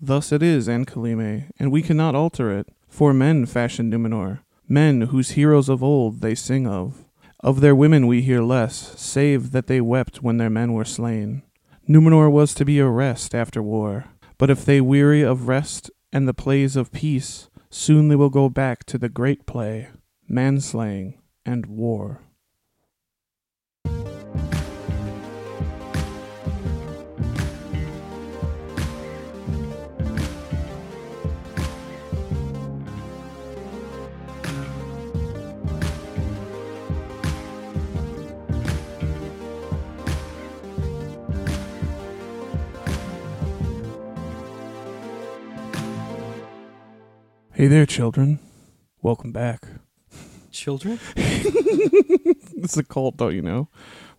[0.00, 2.68] Thus it is, Ancalime, and we cannot alter it.
[2.88, 7.04] For men fashioned Numenor, men whose heroes of old they sing of.
[7.40, 11.42] Of their women we hear less, save that they wept when their men were slain.
[11.88, 14.06] Numenor was to be a rest after war,
[14.38, 18.48] but if they weary of rest and the plays of peace, soon they will go
[18.48, 19.88] back to the great play,
[20.28, 22.22] manslaying and war.
[47.56, 48.38] Hey there, children.
[49.00, 49.66] Welcome back.
[50.50, 51.00] Children?
[51.16, 53.68] it's a cult, don't you know?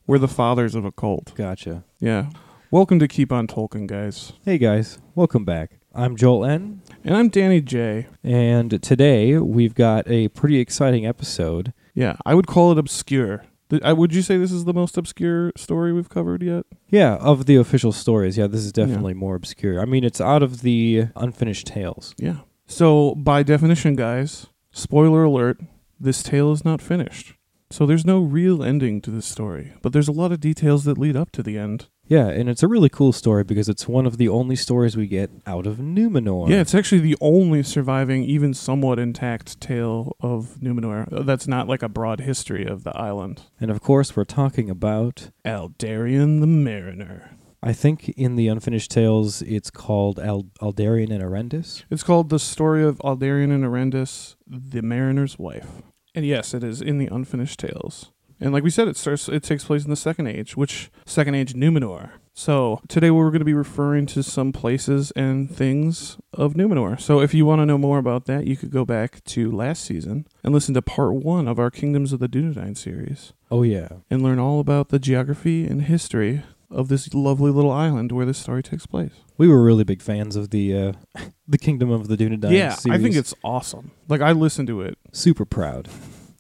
[0.07, 1.35] We're the fathers of a cult.
[1.35, 1.83] Gotcha.
[1.99, 2.29] Yeah.
[2.71, 4.33] Welcome to Keep on Tolkien, guys.
[4.43, 5.79] Hey guys, welcome back.
[5.93, 8.07] I'm Joel N, And I'm Danny J.
[8.23, 11.73] and today we've got a pretty exciting episode.
[11.93, 13.45] Yeah, I would call it obscure.
[13.69, 16.65] Th- I- Would you say this is the most obscure story we've covered yet?
[16.89, 18.35] Yeah, of the official stories.
[18.37, 19.79] Yeah, this is definitely more obscure.
[19.79, 22.15] I mean, it's out of the unfinished tales.
[22.17, 22.37] Yeah.
[22.67, 25.61] So, by definition, guys, spoiler alert,
[25.99, 27.33] this tale is not finished.
[27.69, 30.97] So, there's no real ending to this story, but there's a lot of details that
[30.97, 31.87] lead up to the end.
[32.07, 35.07] Yeah, and it's a really cool story because it's one of the only stories we
[35.07, 36.49] get out of Numenor.
[36.49, 41.67] Yeah, it's actually the only surviving, even somewhat intact tale of Numenor uh, that's not
[41.67, 43.43] like a broad history of the island.
[43.59, 47.31] And of course, we're talking about Aldarion the Mariner.
[47.67, 51.83] I think in the unfinished tales it's called Al- Aldarion and Arendis.
[51.89, 55.81] It's called The Story of Aldarion and Arendis, the Mariner's Wife.
[56.15, 58.11] And yes, it is in the Unfinished Tales.
[58.39, 59.27] And like we said, it starts.
[59.27, 62.11] It takes place in the Second Age, which Second Age Numenor.
[62.33, 67.01] So today we're going to be referring to some places and things of Numenor.
[67.01, 69.83] So if you want to know more about that, you could go back to last
[69.83, 73.89] season and listen to part one of our Kingdoms of the Dunedain series Oh yeah.
[74.09, 78.37] and learn all about the geography and history of this lovely little island where this
[78.37, 79.11] story takes place.
[79.37, 80.93] We were really big fans of the uh,
[81.47, 82.99] the Kingdom of the Dunedain yeah, series.
[82.99, 83.91] I think it's awesome.
[84.07, 85.89] Like I listened to it super proud.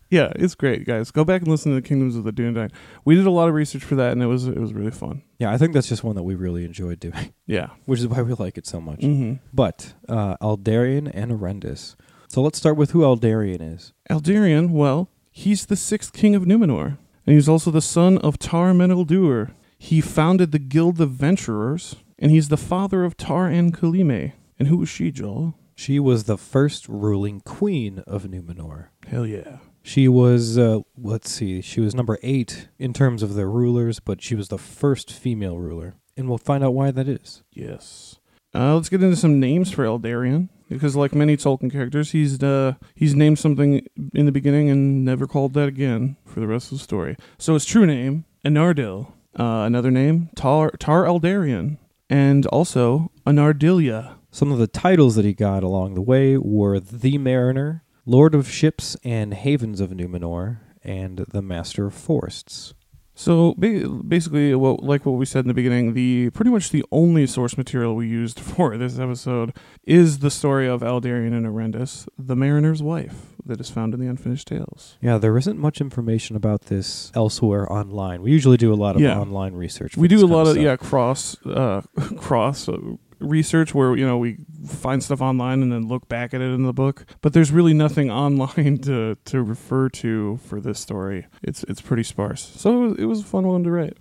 [0.09, 1.11] Yeah, it's great, guys.
[1.11, 2.71] Go back and listen to the Kingdoms of the Dunedain.
[3.03, 5.21] We did a lot of research for that, and it was it was really fun.
[5.37, 7.71] Yeah, I think that's just one that we really enjoyed doing, Yeah.
[7.85, 9.01] which is why we like it so much.
[9.01, 11.95] hmm But uh, Aldarion and Arendis.
[12.29, 13.93] So let's start with who Aldarion is.
[14.09, 18.71] Aldarion, well, he's the sixth king of Numenor, and he's also the son of Tar
[18.73, 19.51] Meneldur.
[19.77, 24.33] He founded the Guild of Venturers, and he's the father of Tar Ancalime.
[24.57, 25.55] And who was she, Joel?
[25.75, 28.87] She was the first ruling queen of Numenor.
[29.07, 29.57] Hell yeah.
[29.83, 34.21] She was, uh, let's see, she was number eight in terms of the rulers, but
[34.21, 35.95] she was the first female ruler.
[36.17, 37.43] And we'll find out why that is.
[37.53, 38.17] Yes.
[38.55, 42.73] Uh, let's get into some names for Eldarion, because like many Tolkien characters, he's uh,
[42.95, 46.79] he's named something in the beginning and never called that again for the rest of
[46.79, 47.15] the story.
[47.37, 49.11] So his true name, Enardil.
[49.37, 51.77] Uh, another name, Tar Tar Eldarion,
[52.09, 54.15] and also Enardilia.
[54.31, 58.49] Some of the titles that he got along the way were the Mariner, Lord of
[58.49, 62.73] Ships and Havens of Numenor, and the Master of Forests.
[63.19, 67.25] So basically, what like what we said in the beginning, the pretty much the only
[67.25, 69.55] source material we used for this episode
[69.85, 74.05] is the story of Eldarion and Arendis, the Mariner's wife, that is found in the
[74.07, 74.97] Unfinished Tales.
[75.01, 78.21] Yeah, there isn't much information about this elsewhere online.
[78.21, 79.17] We usually do a lot of Yeah.
[79.19, 79.97] online research.
[79.97, 80.63] we do a lot of stuff.
[80.63, 81.81] yeah cross uh
[82.17, 82.77] cross uh,
[83.19, 86.63] research where you know we find stuff online and then look back at it in
[86.63, 91.27] the book but there's really nothing online to to refer to for this story.
[91.41, 92.41] It's it's pretty sparse.
[92.55, 93.97] So it was, a fun one to write.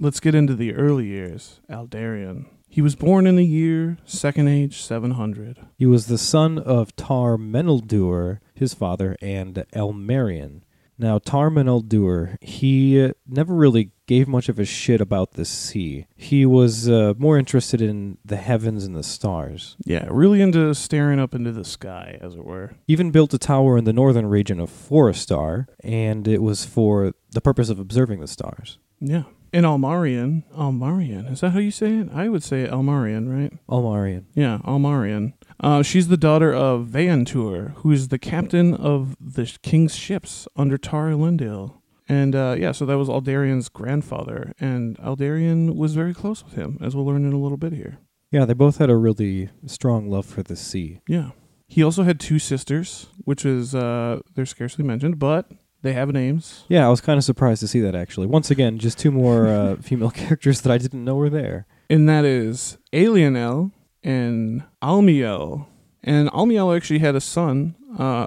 [0.00, 1.60] Let's get into the early years.
[1.70, 6.94] Aldarion he was born in the year second age 700 He was the son of
[6.94, 10.62] Tar Meneldur, his father, and Elmerion.
[10.98, 16.06] Now, Tar Meneldur, he never really gave much of a shit about the sea.
[16.16, 19.76] He was uh, more interested in the heavens and the stars.
[19.84, 23.76] yeah really into staring up into the sky as it were Even built a tower
[23.78, 28.28] in the northern region of Forostar, and it was for the purpose of observing the
[28.28, 28.78] stars.
[29.00, 32.08] yeah in Almarian, Almarian, is that how you say it?
[32.12, 33.52] I would say Almarian, right?
[33.70, 34.24] Almarian.
[34.34, 35.32] Yeah, Almarian.
[35.60, 40.76] Uh, she's the daughter of Vayantur, who is the captain of the king's ships under
[40.76, 41.74] Tar Elendil.
[42.08, 46.78] And uh, yeah, so that was Aldarion's grandfather, and Aldarion was very close with him,
[46.80, 47.98] as we'll learn in a little bit here.
[48.30, 51.00] Yeah, they both had a really strong love for the sea.
[51.08, 51.30] Yeah.
[51.68, 55.50] He also had two sisters, which is uh, they're scarcely mentioned, but
[55.82, 56.64] they have names.
[56.68, 58.26] Yeah, I was kind of surprised to see that actually.
[58.26, 61.66] Once again, just two more uh, female characters that I didn't know were there.
[61.90, 65.66] And that is Alienel and Almiel.
[66.06, 68.26] And Almiel actually had a son, uh,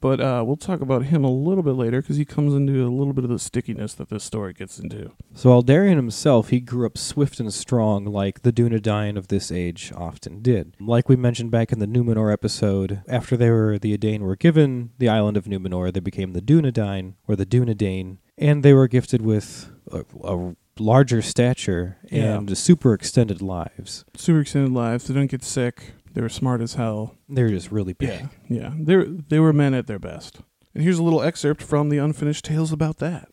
[0.00, 2.90] but uh, we'll talk about him a little bit later because he comes into a
[2.90, 5.12] little bit of the stickiness that this story gets into.
[5.34, 9.92] So Aldarion himself, he grew up swift and strong like the Dunedain of this age
[9.94, 10.74] often did.
[10.80, 14.90] Like we mentioned back in the Numenor episode, after they were the Edain were given
[14.98, 19.22] the island of Numenor, they became the Dunedain or the Dunedain, and they were gifted
[19.22, 22.36] with a, a larger stature Yeah.
[22.38, 24.04] and super extended lives.
[24.16, 25.06] Super extended lives.
[25.06, 25.92] They don't get sick.
[26.14, 27.16] They were smart as hell.
[27.28, 28.28] They're just really big.
[28.48, 28.72] Yeah, yeah.
[28.76, 30.40] They were, they were men at their best.
[30.72, 33.28] And here's a little excerpt from the unfinished tales about that.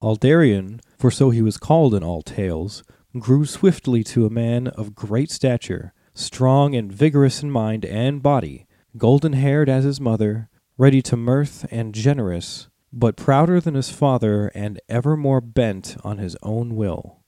[0.00, 2.82] Aldarion, for so he was called in all tales,
[3.18, 8.66] grew swiftly to a man of great stature, strong and vigorous in mind and body,
[8.96, 14.50] golden haired as his mother, ready to mirth and generous, but prouder than his father
[14.54, 17.21] and ever more bent on his own will.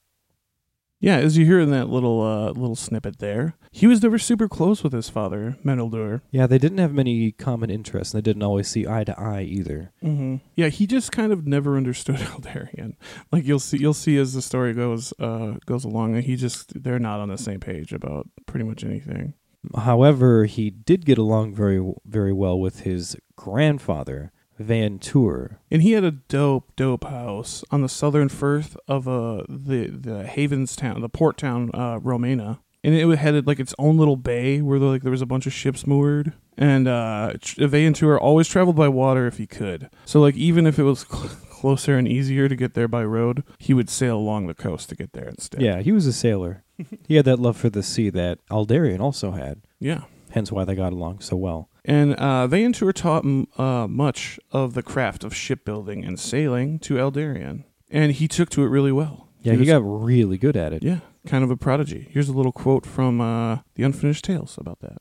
[1.05, 4.49] Yeah, as you hear in that little uh, little snippet there, he was never super
[4.49, 6.23] close with his father, Meneldur.
[6.31, 9.43] Yeah, they didn't have many common interests, and they didn't always see eye to eye
[9.43, 9.93] either.
[10.03, 10.37] Mm-hmm.
[10.57, 12.95] Yeah, he just kind of never understood Eldarion.
[13.31, 16.99] Like you'll see, you'll see as the story goes uh, goes along, he just they're
[16.99, 19.35] not on the same page about pretty much anything.
[19.77, 25.59] However, he did get along very, very well with his grandfather, Van Tour.
[25.71, 30.27] And he had a dope, dope house on the southern firth of uh, the the
[30.27, 32.59] Havens town, the port town, uh, Romenna.
[32.83, 35.53] And it had like its own little bay where like there was a bunch of
[35.53, 36.35] ships moored.
[36.57, 39.89] And uh, Vayantur always traveled by water if he could.
[40.05, 43.43] So like even if it was cl- closer and easier to get there by road,
[43.59, 45.63] he would sail along the coast to get there instead.
[45.63, 46.63] Yeah, he was a sailor.
[47.09, 50.03] he had that love for the sea that Aldarion also had, yeah.
[50.33, 51.71] hence why they got along so well.
[51.85, 56.95] And uh, turn taught m- uh, much of the craft of shipbuilding and sailing to
[56.95, 59.29] Eldarion, and he took to it really well.
[59.43, 60.83] Yeah, he was- got really good at it.
[60.83, 62.09] Yeah, kind of a prodigy.
[62.11, 64.99] Here's a little quote from uh, the Unfinished Tales about that.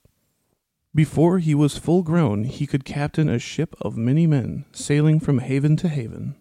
[0.96, 5.40] Before he was full grown, he could captain a ship of many men, sailing from
[5.40, 6.36] haven to haven.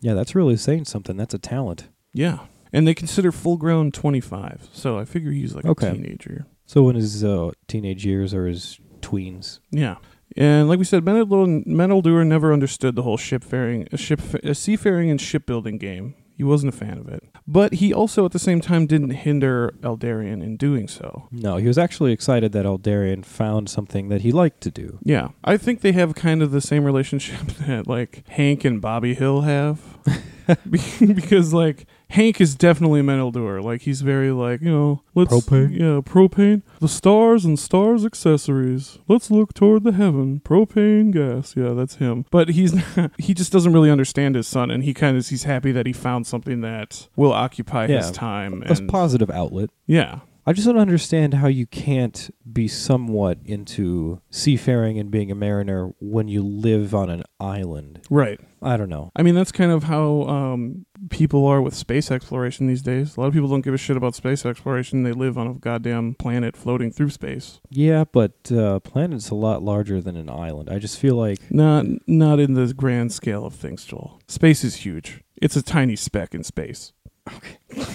[0.00, 1.16] Yeah, that's really saying something.
[1.16, 1.88] That's a talent.
[2.12, 2.40] Yeah,
[2.72, 5.88] and they consider full grown 25, so I figure he's like Okay.
[5.88, 6.46] a teenager.
[6.66, 9.58] So in his uh, teenage years or his tweens.
[9.70, 9.96] Yeah.
[10.36, 15.10] And like we said, Meneldur never understood the whole shipfaring, ship, uh, a uh, seafaring
[15.10, 16.14] and shipbuilding game.
[16.34, 17.22] He wasn't a fan of it.
[17.46, 21.28] But he also, at the same time, didn't hinder Eldarion in doing so.
[21.30, 24.98] No, he was actually excited that Aldarion found something that he liked to do.
[25.02, 29.14] Yeah, I think they have kind of the same relationship that like Hank and Bobby
[29.14, 29.98] Hill have,
[31.14, 33.62] because like Hank is definitely Meneldur.
[33.62, 35.70] Like he's very like you know let's Propane?
[35.72, 38.98] yeah propane the stars and stars accessories.
[39.08, 40.40] Let's look toward the heaven.
[40.44, 41.54] Propane gas.
[41.56, 42.26] Yeah, that's him.
[42.30, 42.74] But he's
[43.18, 45.92] he just doesn't really understand his son, and he kind of he's happy that he
[45.92, 48.62] found something that will occupy his Yeah, time.
[48.66, 49.70] A And positive outlet.
[49.86, 55.36] yeah, I just don't understand how you can't be somewhat into seafaring and being a
[55.36, 58.00] mariner when you live on an island.
[58.10, 58.40] right.
[58.64, 59.10] I don't know.
[59.16, 63.16] I mean, that's kind of how um, people are with space exploration these days.
[63.16, 65.02] A lot of people don't give a shit about space exploration.
[65.02, 67.60] They live on a goddamn planet floating through space.
[67.70, 70.70] Yeah, but uh, planet's a lot larger than an island.
[70.70, 74.20] I just feel like Not not in the grand scale of things, Joel.
[74.28, 75.24] Space is huge.
[75.34, 76.92] It's a tiny speck in space.
[77.34, 77.58] Okay.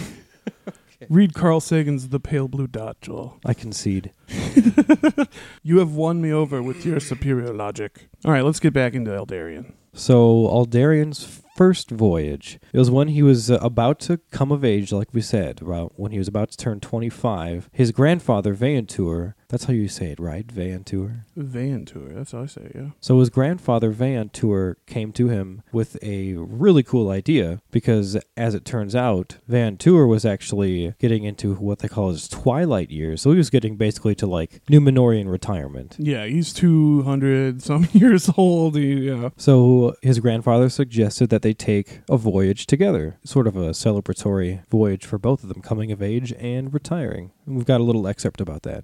[1.09, 3.39] Read Carl Sagan's The Pale Blue Dot, Joel.
[3.45, 4.11] I concede.
[5.63, 8.07] You have won me over with your superior logic.
[8.23, 9.73] All right, let's get back into Eldarion.
[9.93, 12.59] So Aldarion's first voyage.
[12.71, 15.93] It was when he was uh, about to come of age, like we said, about
[15.99, 17.69] when he was about to turn 25.
[17.73, 20.49] His grandfather, Vayantur, that's how you say it, right?
[20.51, 21.25] Van Tour?
[21.35, 22.09] Van tour.
[22.09, 22.89] That's how I say it, yeah.
[22.99, 28.53] So his grandfather, Van Tour, came to him with a really cool idea because, as
[28.53, 33.21] it turns out, Van Tour was actually getting into what they call his twilight years.
[33.21, 35.95] So he was getting basically to like Numenorian retirement.
[35.97, 38.75] Yeah, he's 200 some years old.
[38.75, 39.29] He, yeah.
[39.37, 45.05] So his grandfather suggested that they take a voyage together, sort of a celebratory voyage
[45.05, 47.31] for both of them, coming of age and retiring.
[47.45, 48.83] And we've got a little excerpt about that.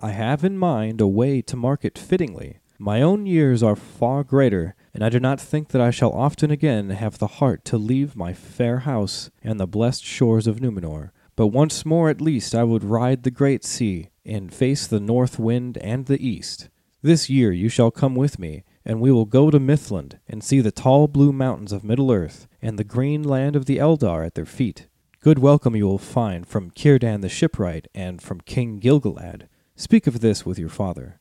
[0.00, 2.58] I have in mind a way to mark it fittingly.
[2.78, 6.52] My own years are far greater, and I do not think that I shall often
[6.52, 11.10] again have the heart to leave my fair house and the blessed shores of Numenor.
[11.34, 15.40] But once more at least I would ride the great sea, and face the north
[15.40, 16.68] wind and the east.
[17.02, 20.60] This year you shall come with me, and we will go to Mithlond, and see
[20.60, 24.36] the tall blue mountains of Middle Earth, and the green land of the Eldar at
[24.36, 24.86] their feet.
[25.20, 29.48] Good welcome you will find from Círdan the shipwright, and from King Gilgalad.
[29.78, 31.20] Speak of this with your father.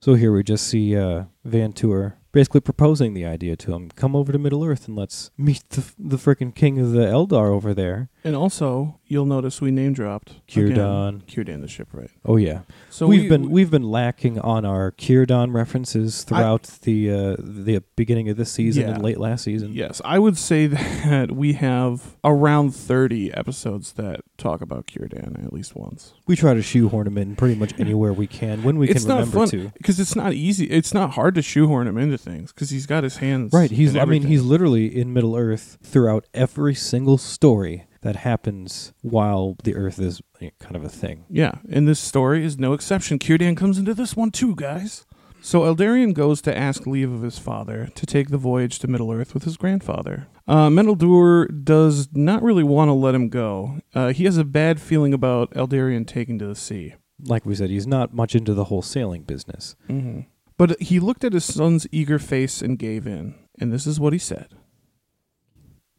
[0.00, 3.88] So here we just see uh, Van Tour basically proposing the idea to him.
[3.90, 7.50] Come over to Middle Earth and let's meet the the frickin' king of the Eldar
[7.52, 8.10] over there.
[8.24, 11.22] And also, you'll notice we name dropped Círdan.
[11.24, 12.10] Círdan the shipwright.
[12.24, 12.60] Oh yeah.
[12.90, 17.82] So we've we- been we've been lacking on our Círdan references throughout the uh, the
[17.96, 18.94] beginning of this season Yeah.
[18.94, 19.72] and late last season.
[19.72, 25.52] Yes, I would say that we have around 30 episodes that talk about Círdan at
[25.52, 26.14] least once.
[26.26, 29.12] We try to shoehorn him in pretty much anywhere we can when we it's can
[29.12, 29.72] remember fun to.
[29.76, 30.66] because it's not easy.
[30.66, 33.52] It's not hard to shoehorn him into things because he's got his hands.
[33.52, 33.70] Right.
[33.70, 33.96] He's.
[33.96, 39.74] I mean, he's literally in Middle Earth throughout every single story that happens while the
[39.74, 40.20] Earth is
[40.58, 41.24] kind of a thing.
[41.28, 43.18] Yeah, and this story is no exception.
[43.18, 45.04] Círdan comes into this one too, guys.
[45.40, 49.12] So Eldarion goes to ask leave of his father to take the voyage to Middle
[49.12, 50.26] Earth with his grandfather.
[50.46, 53.80] Uh, Meneldur does not really want to let him go.
[53.94, 56.94] Uh, he has a bad feeling about Eldarion taking to the sea.
[57.22, 59.76] Like we said, he's not much into the whole sailing business.
[59.88, 60.22] Mm-hmm.
[60.56, 63.34] But he looked at his son's eager face and gave in.
[63.60, 64.48] And this is what he said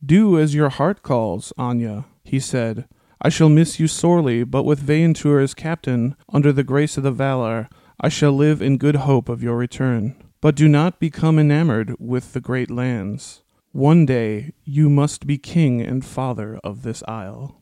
[0.05, 2.87] Do as your heart calls, Anya, he said.
[3.21, 7.11] I shall miss you sorely, but with Vayentur as captain, under the grace of the
[7.11, 7.67] Valar,
[7.99, 10.15] I shall live in good hope of your return.
[10.39, 13.43] But do not become enamored with the great lands.
[13.73, 17.59] One day you must be king and father of this isle.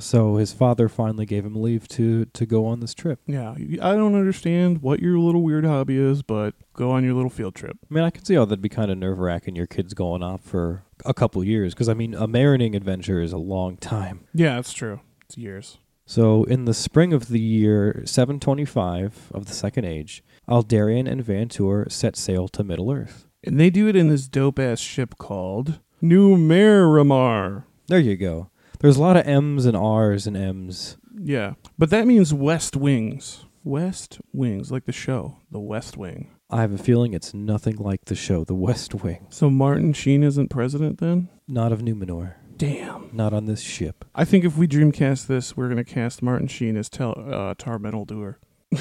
[0.00, 3.20] So his father finally gave him leave to to go on this trip.
[3.26, 7.30] Yeah, I don't understand what your little weird hobby is, but go on your little
[7.30, 7.76] field trip.
[7.90, 9.56] I mean, I can see how that'd be kind of nerve wracking.
[9.56, 13.32] Your kid's going off for a couple years because I mean, a marining adventure is
[13.32, 14.26] a long time.
[14.34, 15.00] Yeah, that's true.
[15.26, 15.78] It's years.
[16.06, 21.90] So, in the spring of the year 725 of the Second Age, Aldarion and Vantur
[21.90, 23.28] set sail to Middle Earth.
[23.44, 27.62] And they do it in this dope ass ship called Numerramar.
[27.86, 28.49] There you go.
[28.80, 30.96] There's a lot of M's and R's and M's.
[31.22, 31.54] Yeah.
[31.78, 33.44] But that means West Wings.
[33.62, 36.30] West Wings, like the show, The West Wing.
[36.48, 39.26] I have a feeling it's nothing like the show The West Wing.
[39.28, 41.28] So Martin Sheen isn't president then?
[41.46, 42.34] Not of Numenor.
[42.56, 43.10] Damn.
[43.12, 44.04] Not on this ship.
[44.14, 47.54] I think if we dreamcast this, we're going to cast Martin Sheen as tel- uh,
[47.56, 48.38] Tar Metal Doer.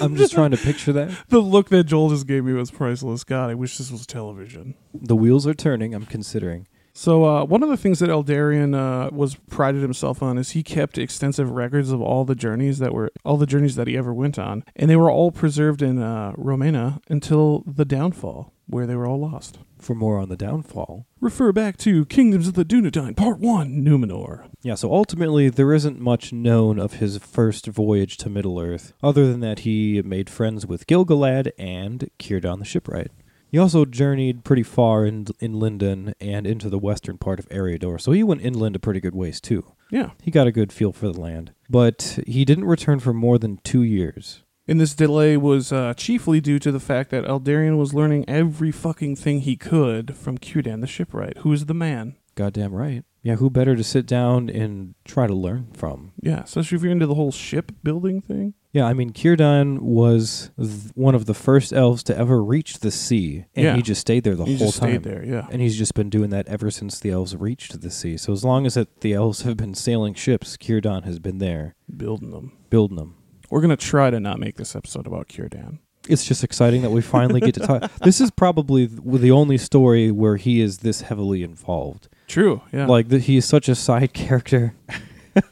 [0.00, 1.10] I'm just trying to picture that.
[1.28, 3.24] The look that Joel just gave me was priceless.
[3.24, 4.74] God, I wish this was television.
[4.94, 6.66] The wheels are turning, I'm considering.
[6.98, 10.64] So uh, one of the things that Eldarion uh, was prided himself on is he
[10.64, 14.12] kept extensive records of all the journeys that were all the journeys that he ever
[14.12, 18.96] went on, and they were all preserved in uh, Romenna until the downfall, where they
[18.96, 19.60] were all lost.
[19.78, 21.06] For more on the downfall.
[21.20, 24.48] Refer back to Kingdoms of the Dunedain, Part One, Numenor.
[24.62, 29.30] Yeah, so ultimately, there isn't much known of his first voyage to Middle Earth, other
[29.30, 33.12] than that he made friends with Gilgalad and Círdan the shipwright.
[33.50, 38.00] He also journeyed pretty far in, in Lindon and into the western part of Eriador,
[38.00, 39.72] so he went inland a pretty good ways too.
[39.90, 41.52] Yeah, He got a good feel for the land.
[41.70, 44.42] But he didn't return for more than two years.
[44.66, 48.70] and this delay was uh, chiefly due to the fact that Eldarion was learning every
[48.70, 52.16] fucking thing he could from Círdan the shipwright, who is the man.
[52.34, 53.02] Goddamn right.
[53.22, 56.12] Yeah, who better to sit down and try to learn from?
[56.20, 58.54] Yeah, especially if you're into the whole ship building thing.
[58.78, 62.90] Yeah, I mean, Círdan was th- one of the first elves to ever reach the
[62.90, 63.76] sea, and Yeah.
[63.76, 64.90] he just stayed there the he whole just time.
[64.90, 65.46] stayed there, yeah.
[65.50, 68.16] And he's just been doing that ever since the elves reached the sea.
[68.16, 72.30] So as long as the elves have been sailing ships, Círdan has been there building
[72.30, 72.52] them.
[72.70, 73.14] building them.
[73.50, 75.78] We're gonna try to not make this episode about Círdan.
[76.08, 77.90] It's just exciting that we finally get to talk.
[78.02, 82.08] This is probably th- the only story where he is this heavily involved.
[82.28, 82.86] True, yeah.
[82.86, 84.74] Like the, he is such a side character.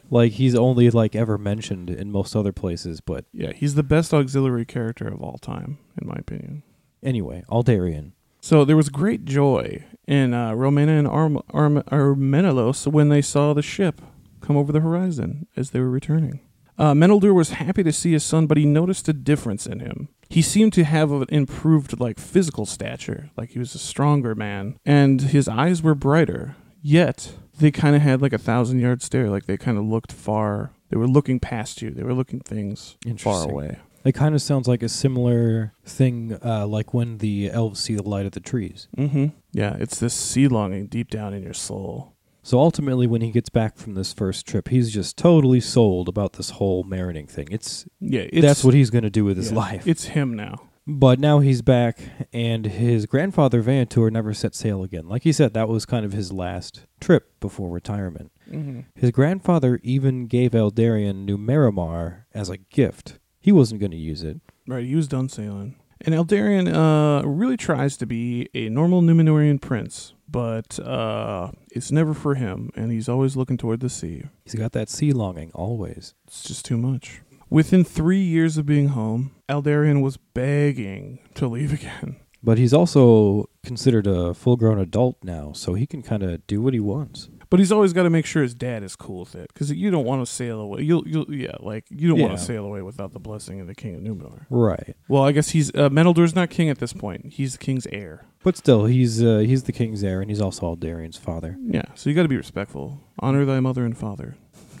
[0.09, 3.01] Like he's only like ever mentioned in most other places.
[3.01, 6.63] But yeah, he's the best auxiliary character of all time, in my opinion.
[7.03, 8.11] anyway, Aldarion.
[8.41, 13.53] So there was great joy in uh, Romenna and Arm- Arm- Armenelos when they saw
[13.53, 14.01] the ship
[14.41, 16.39] come over the horizon as they were returning.
[16.77, 20.09] Uh, Meneldur was happy to see his son, but he noticed a difference in him.
[20.29, 24.77] He seemed to have an improved, like physical stature, like he was a stronger man,
[24.85, 26.55] and his eyes were brighter.
[26.83, 30.11] Yet they kind of had like a thousand yard stare, like they kind of looked
[30.11, 30.71] far.
[30.89, 31.91] They were looking past you.
[31.91, 33.77] They were looking things far away.
[34.05, 38.03] It kind of sounds like a similar thing, uh, like when the elves see the
[38.03, 38.87] light of the trees.
[38.95, 39.27] Mm-hmm.
[39.51, 42.13] Yeah, it's this sea longing deep down in your soul.
[42.41, 46.33] So ultimately, when he gets back from this first trip, he's just totally sold about
[46.33, 47.49] this whole marining thing.
[47.51, 49.85] It's Yeah, it's, that's what he's going to do with his yeah, life.
[49.85, 50.61] It's him now.
[50.89, 51.99] But now he's back,
[52.31, 55.09] and his grandfather Vantur never set sail again.
[55.09, 58.31] Like he said, that was kind of his last trip before retirement.
[58.49, 58.81] Mm-hmm.
[58.95, 63.19] His grandfather even gave Eldarion Numerramar as a gift.
[63.41, 64.39] He wasn't going to use it.
[64.65, 65.75] Right, he was done sailing.
[65.99, 72.13] And Eldarion uh, really tries to be a normal Numenorian prince, but uh, it's never
[72.13, 74.23] for him, and he's always looking toward the sea.
[74.45, 76.13] He's got that sea longing always.
[76.27, 77.21] It's just too much.
[77.49, 82.17] Within three years of being home, Eldarion was begging to leave again.
[82.43, 86.61] But he's also considered a full grown adult now, so he can kind of do
[86.61, 87.29] what he wants.
[87.49, 89.89] But he's always got to make sure his dad is cool with it, because you
[89.89, 90.81] don't want to sail away.
[90.81, 92.37] You'll, you'll, yeah, like you don't want Yeah.
[92.37, 94.45] to sail away without the blessing of the king of Numenor.
[94.49, 94.95] Right.
[95.07, 97.25] Well, I guess he's uh, Meneldur's not king at this point.
[97.33, 98.25] He's the king's heir.
[98.43, 101.57] But still, he's uh, he's the king's heir, and he's also Aldarion's father.
[101.65, 103.01] Yeah, so you got to be respectful.
[103.19, 104.35] Honor thy mother and father.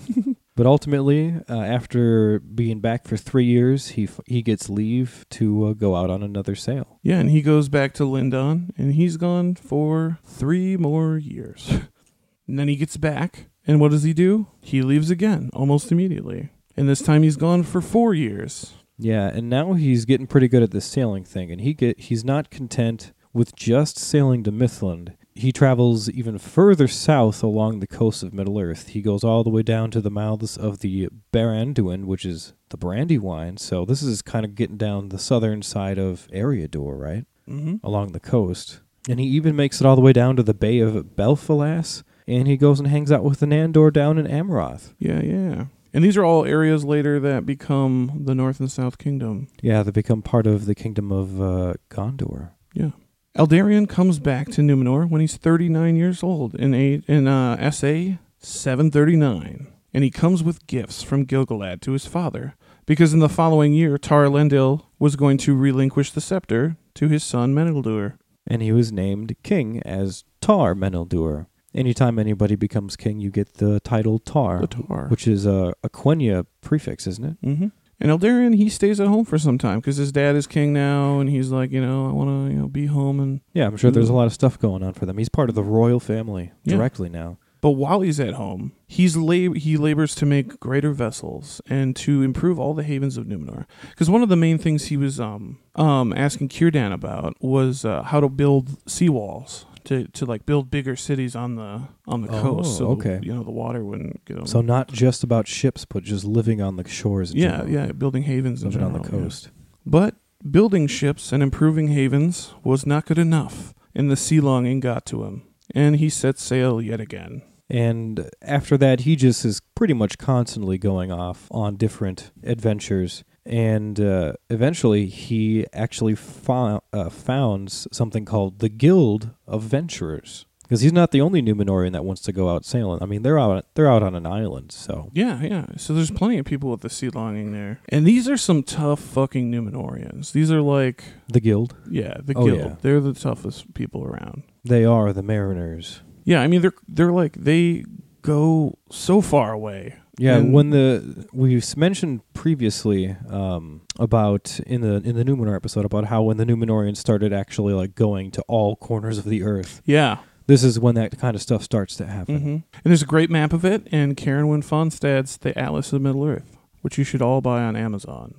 [0.57, 5.67] But ultimately, uh, after being back for three years, he f- he gets leave to
[5.67, 6.97] uh, go out on another sail.
[7.03, 11.69] Yeah, and he goes back to Lindon, and he's gone for three more years.
[12.47, 14.47] and then he gets back, and what does he do?
[14.59, 16.49] He leaves again, almost immediately.
[16.75, 18.73] And this time he's gone for four years.
[18.97, 22.25] Yeah, and now he's getting pretty good at this sailing thing, and he get he's
[22.25, 25.13] not content with just sailing to Mithlond.
[25.37, 28.89] He travels even further south along the coast of Middle Earth.
[28.89, 32.77] He goes all the way down to the mouths of the Baranduin, which is the
[32.77, 33.57] Brandywine.
[33.57, 37.25] So this is kind of getting down the southern side of Eriador, right?
[37.47, 37.75] Mm-hmm.
[37.81, 38.81] along the coast.
[39.07, 42.45] And he even makes it all the way down to the Bay of Belfalas, and
[42.45, 44.93] he goes and hangs out with the Nandor down in Amaroth.
[44.99, 45.65] Yeah, yeah.
[45.93, 49.47] And these are all areas later that become the North and South Kingdom.
[49.61, 52.49] Yeah, they become part of the kingdom of uh, Gondor.
[52.73, 52.91] Yeah.
[53.37, 58.17] Eldarion comes back to Numenor when he's 39 years old in a in uh, SA
[58.39, 62.55] 739, and he comes with gifts from Gilgalad to his father
[62.87, 67.23] because in the following year Tar Elendil was going to relinquish the scepter to his
[67.23, 68.17] son Meneldur.
[68.47, 71.45] And he was named king as Tar Meneldur.
[71.75, 75.07] Anytime anybody becomes king, you get the title Tar, The Tar.
[75.09, 77.37] which is a, Quenya prefix, isn't it?
[77.43, 77.67] hmm
[77.99, 81.19] And Eldarion, he stays at home for some time because his dad is king now,
[81.19, 83.19] and he's like, you know, I want to, you know, be home.
[83.19, 84.17] And Yeah, I'm sure there's a Mm.
[84.17, 85.17] lot of stuff going on for them.
[85.17, 86.75] He's part of the royal family Yeah.
[86.75, 87.37] directly now.
[87.59, 92.21] but while he's at home, he's lab- he labors to make greater vessels and to
[92.21, 93.65] improve all the havens of Numenor.
[93.89, 98.03] Because one of the main things he was um um asking Círdan about was uh,
[98.03, 99.65] how to build seawalls.
[99.87, 103.19] To, to like build bigger cities on the on the Oh, coast, so oh, okay.
[103.23, 104.45] you know the water wouldn't get 'em.
[104.45, 107.33] So not just about ships, but just living on the shores.
[107.33, 107.69] yeah, general.
[107.69, 109.25] yeah, building havens in living on the general, yeah.
[109.25, 109.49] coast.
[109.85, 110.15] But
[110.51, 115.23] building ships and improving havens was not good enough, and the sea longing got to
[115.23, 117.41] him, and he set sail yet again.
[117.69, 123.23] And after that, he just is pretty much constantly going off on different adventures.
[123.47, 130.45] And uh, eventually, he actually fo- uh, founds something called the Guild of Venturers.
[130.63, 133.01] Because he's not the only Numenorian that wants to go out sailing.
[133.01, 135.65] I mean, they're out they're out on an island, so Yeah, yeah.
[135.77, 138.99] So there's plenty of people with the sea longing there, and these are some tough
[138.99, 140.33] fucking Numenorians.
[140.33, 141.73] These are like, the Guild.
[141.89, 142.59] yeah, the Oh, guild.
[142.59, 142.75] yeah.
[142.81, 144.43] They're the toughest people around.
[144.65, 146.01] They are the mariners.
[146.25, 147.85] Yeah, I mean they're they're like they
[148.21, 149.95] go so far away.
[150.19, 155.85] Yeah, And- when the we mentioned previously um, about in the in the Numenor episode
[155.85, 159.81] about how when the Numenorians started actually like going to all corners of the earth,
[159.85, 160.17] Yeah.
[160.47, 162.39] this is when that kind of stuff starts to happen.
[162.39, 166.01] hmm And there's a great map of it, in Karen Wynne Fonstad's The Atlas of
[166.01, 168.33] Middle Earth, which you should all buy on Amazon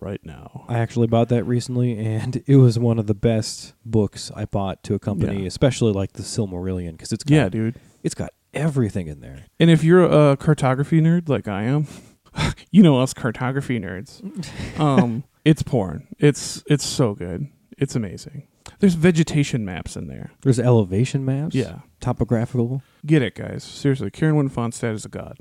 [0.00, 0.64] right now.
[0.68, 4.82] I actually bought that recently, and it was one of the best books I bought
[4.84, 5.46] to accompany, Yeah.
[5.46, 7.76] especially like the Silmarillion, because it's got, Yeah, dude.
[8.02, 9.44] it's got everything in there.
[9.58, 11.86] And if you're a cartography nerd like I am,
[12.70, 14.20] you know us cartography nerds.
[14.80, 16.06] Um, it's porn.
[16.18, 17.48] It's it's so good.
[17.78, 18.46] It's amazing.
[18.78, 20.30] There's vegetation maps in there.
[20.42, 21.80] There's elevation maps, Yeah.
[22.00, 22.82] topographical.
[23.04, 23.62] Get it, guys.
[23.64, 25.38] Seriously, Karen Wynne Fonstad is a god.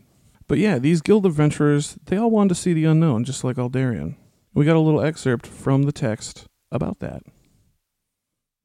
[0.48, 4.16] But yeah, these guild adventurers, they all wanted to see the unknown, just like Aldarion.
[4.54, 7.24] We got a little excerpt from the text about that.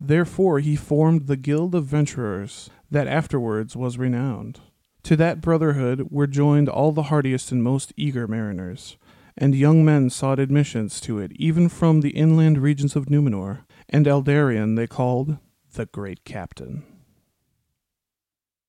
[0.01, 4.61] Therefore he formed the guild of venturers that afterwards was renowned.
[5.05, 8.97] To that brotherhood were joined all the hardiest and most eager mariners,
[9.37, 14.07] and young men sought admissions to it, even from the inland regions of Numenor, and
[14.07, 15.39] Eldarion they called
[15.75, 16.85] the Great Captain.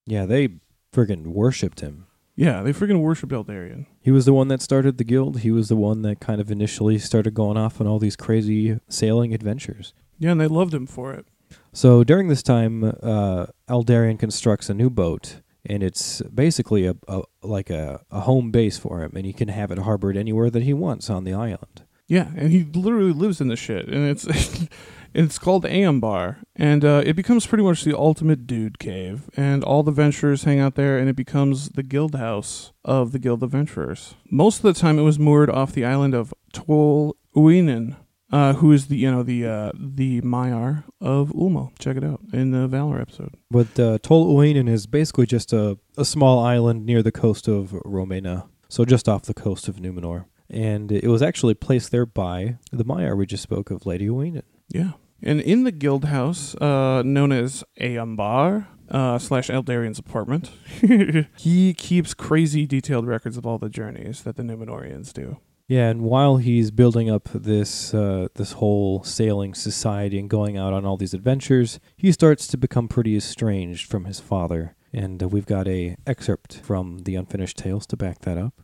[0.05, 0.49] Yeah, they
[0.93, 2.05] friggin' worshipped him.
[2.35, 3.87] Yeah, they friggin' worshipped Eldarion.
[3.99, 5.39] He was the one that started the guild.
[5.39, 8.79] He was the one that kind of initially started going off on all these crazy
[8.87, 9.93] sailing adventures.
[10.19, 11.25] Yeah, and they loved him for it.
[11.73, 17.21] So during this time, uh, Aldarion constructs a new boat, and it's basically a, a
[17.43, 20.63] like a, a home base for him, and he can have it harbored anywhere that
[20.63, 21.83] he wants on the island.
[22.07, 24.25] Yeah, and he literally lives in the shit, and it's
[25.13, 29.83] it's called Eambar, and uh, it becomes pretty much the ultimate dude cave, and all
[29.83, 33.51] the venturers hang out there, and it becomes the guild house of the Guild of
[33.51, 34.15] Venturers.
[34.31, 37.97] Most of the time, it was moored off the island of Tol Uinen,
[38.31, 41.71] uh, who is the you know the uh, the Maiar of Ulmo.
[41.79, 43.35] Check it out in the Valar episode.
[43.49, 47.71] But uh, Tol Uinen is basically just a, a small island near the coast of
[47.85, 50.25] Romenna, so just off the coast of Numenor.
[50.49, 54.43] And it was actually placed there by the Maiar we just spoke of, Lady Uinen.
[54.69, 54.91] Yeah.
[55.21, 60.51] And in the guild house, uh, known as Eambar, uh, slash Eldarion's apartment,
[61.37, 65.37] he keeps crazy detailed records of all the journeys that the Numenorians do.
[65.67, 70.71] Yeah, and while he's building up this uh, this whole sailing society and going out
[70.71, 74.75] on all these adventures, he starts to become pretty estranged from his father.
[74.93, 78.61] And uh, we've got a excerpt from the Unfinished Tales to back that up.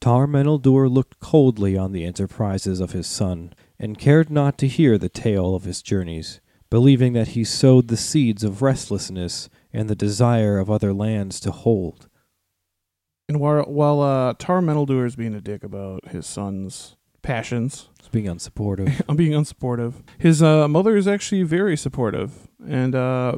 [0.00, 4.96] Tar Meneldur looked coldly on the enterprises of his son, and cared not to hear
[4.96, 9.96] the tale of his journeys, believing that he sowed the seeds of restlessness and the
[9.96, 12.08] desire of other lands to hold.
[13.28, 18.08] And while while uh, Tar Meneldur is being a dick about his son's passions, He's
[18.08, 19.00] being unsupportive.
[19.08, 19.94] I'm being unsupportive.
[20.18, 23.36] His uh, mother is actually very supportive, and uh,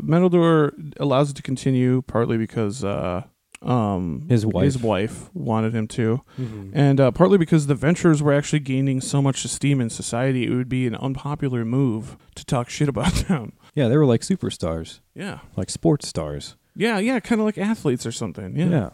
[0.99, 3.23] allows it to continue partly because uh,
[3.63, 4.65] um, His wife.
[4.65, 6.71] his wife wanted him to, Mhm.
[6.75, 10.51] and uh, partly because the ventures were actually gaining so much esteem in society, it
[10.51, 13.53] would be an unpopular move to talk shit about them.
[13.75, 16.57] Yeah, they were like superstars, Yeah, like sports stars.
[16.75, 18.57] yeah, yeah, kind of like athletes or something.
[18.57, 18.69] Yeah.
[18.69, 18.91] yeah.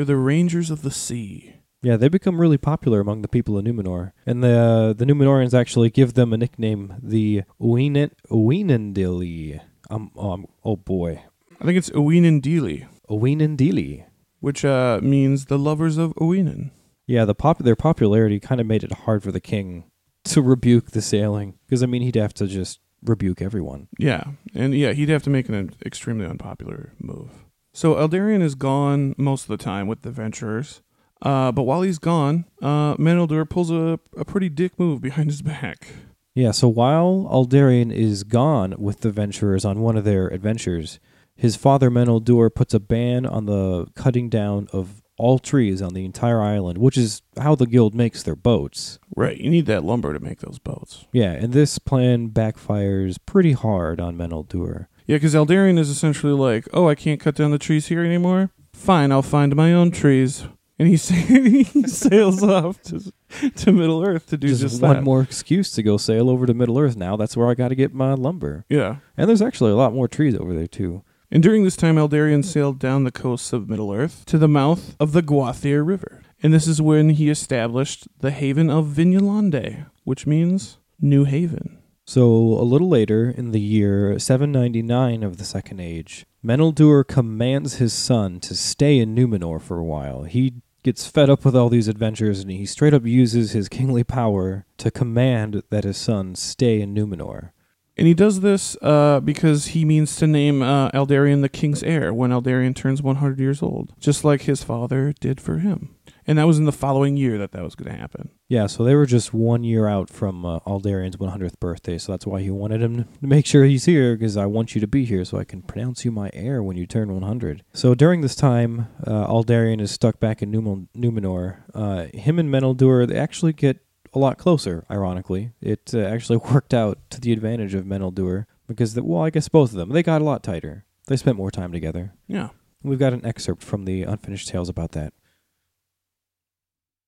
[0.00, 1.56] They're the Rangers of the Sea.
[1.82, 5.90] Yeah, they become really popular among the people of Numenor, and the the Numenorians actually
[5.90, 9.60] give them a nickname, the Uinen Uinendili.
[9.90, 11.22] Um, um, oh boy,
[11.60, 14.06] I think it's Uinen Dili, Uinendili.
[14.40, 16.70] which uh, means the lovers of Uinen.
[17.06, 19.84] Yeah, the pop their popularity kind of made it hard for the king
[20.24, 23.88] to rebuke the sailing, because I mean he'd have to just rebuke everyone.
[23.98, 27.39] Yeah, and yeah, he'd have to make an extremely unpopular move.
[27.72, 30.82] So Eldarion is gone most of the time with the Venturers,
[31.22, 35.42] uh, but while he's gone, uh, Meneldur pulls a, a pretty dick move behind his
[35.42, 35.88] back.
[36.34, 41.00] Yeah, so while Aldarion is gone with the Venturers on one of their adventures,
[41.36, 46.04] his father Meneldur puts a ban on the cutting down of all trees on the
[46.04, 48.98] entire island, which is how the guild makes their boats.
[49.14, 51.04] Right, you need that lumber to make those boats.
[51.12, 54.86] Yeah, and this plan backfires pretty hard on Meneldur.
[55.10, 58.50] Yeah, because Eldarion is essentially like, oh, I can't cut down the trees here anymore.
[58.72, 60.44] Fine, I'll find my own trees.
[60.78, 63.12] And he, sa- he sails off to,
[63.56, 65.02] to Middle Earth to do Just, just, one that.
[65.02, 67.16] more excuse to go sail over to Middle Earth now.
[67.16, 68.64] That's where I got to get my lumber.
[68.68, 68.98] Yeah.
[69.16, 71.02] And there's actually a lot more trees over there too.
[71.28, 74.94] And during this time, Eldarion sailed down the coasts of Middle Earth to the mouth
[75.00, 76.22] of the Gwathir River.
[76.40, 81.79] And this is when he established the haven of Vinyalonde, which means New Haven.
[82.10, 87.92] So, a little later, in the year 799 of the Second Age, Meneldur commands his
[87.92, 90.24] son to stay in Numenor for a while.
[90.24, 94.02] He gets fed up with all these adventures and he straight up uses his kingly
[94.02, 97.52] power to command that his son stay in Numenor.
[97.96, 102.12] And he does this uh, because he means to name uh, Eldarion the king's heir
[102.12, 105.94] when Eldarion turns 100 years old, just like his father did for him.
[106.30, 108.30] And that was in the following year that that was going to happen.
[108.46, 112.24] Yeah, so they were just one year out from uh, Aldarion's 100th birthday, so that's
[112.24, 115.04] why he wanted him to make sure he's here, because I want you to be
[115.04, 117.64] here so I can pronounce you my heir when you turn 100.
[117.72, 121.62] So during this time, uh, Aldarion is stuck back in Numen- Numenor.
[121.74, 123.78] Uh, him and Meneldur, they actually get
[124.14, 125.50] a lot closer, ironically.
[125.60, 129.48] It uh, actually worked out to the advantage of Meneldur, because, the, well, I guess
[129.48, 130.84] both of them, they got a lot tighter.
[131.08, 132.14] They spent more time together.
[132.28, 132.50] Yeah.
[132.84, 135.12] We've got an excerpt from the Unfinished Tales about that.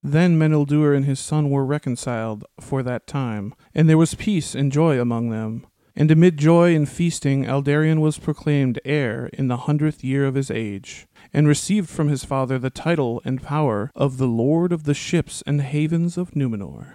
[0.02, 4.72] Then Meneldur and his son were reconciled for that time, and there was peace and
[4.72, 5.66] joy among them.
[5.94, 10.50] And amid joy and feasting, Eldarion was proclaimed heir in the hundredth year of his
[10.50, 14.94] age, and received from his father the title and power of the Lord of the
[14.94, 16.94] Ships and Havens of Numenor.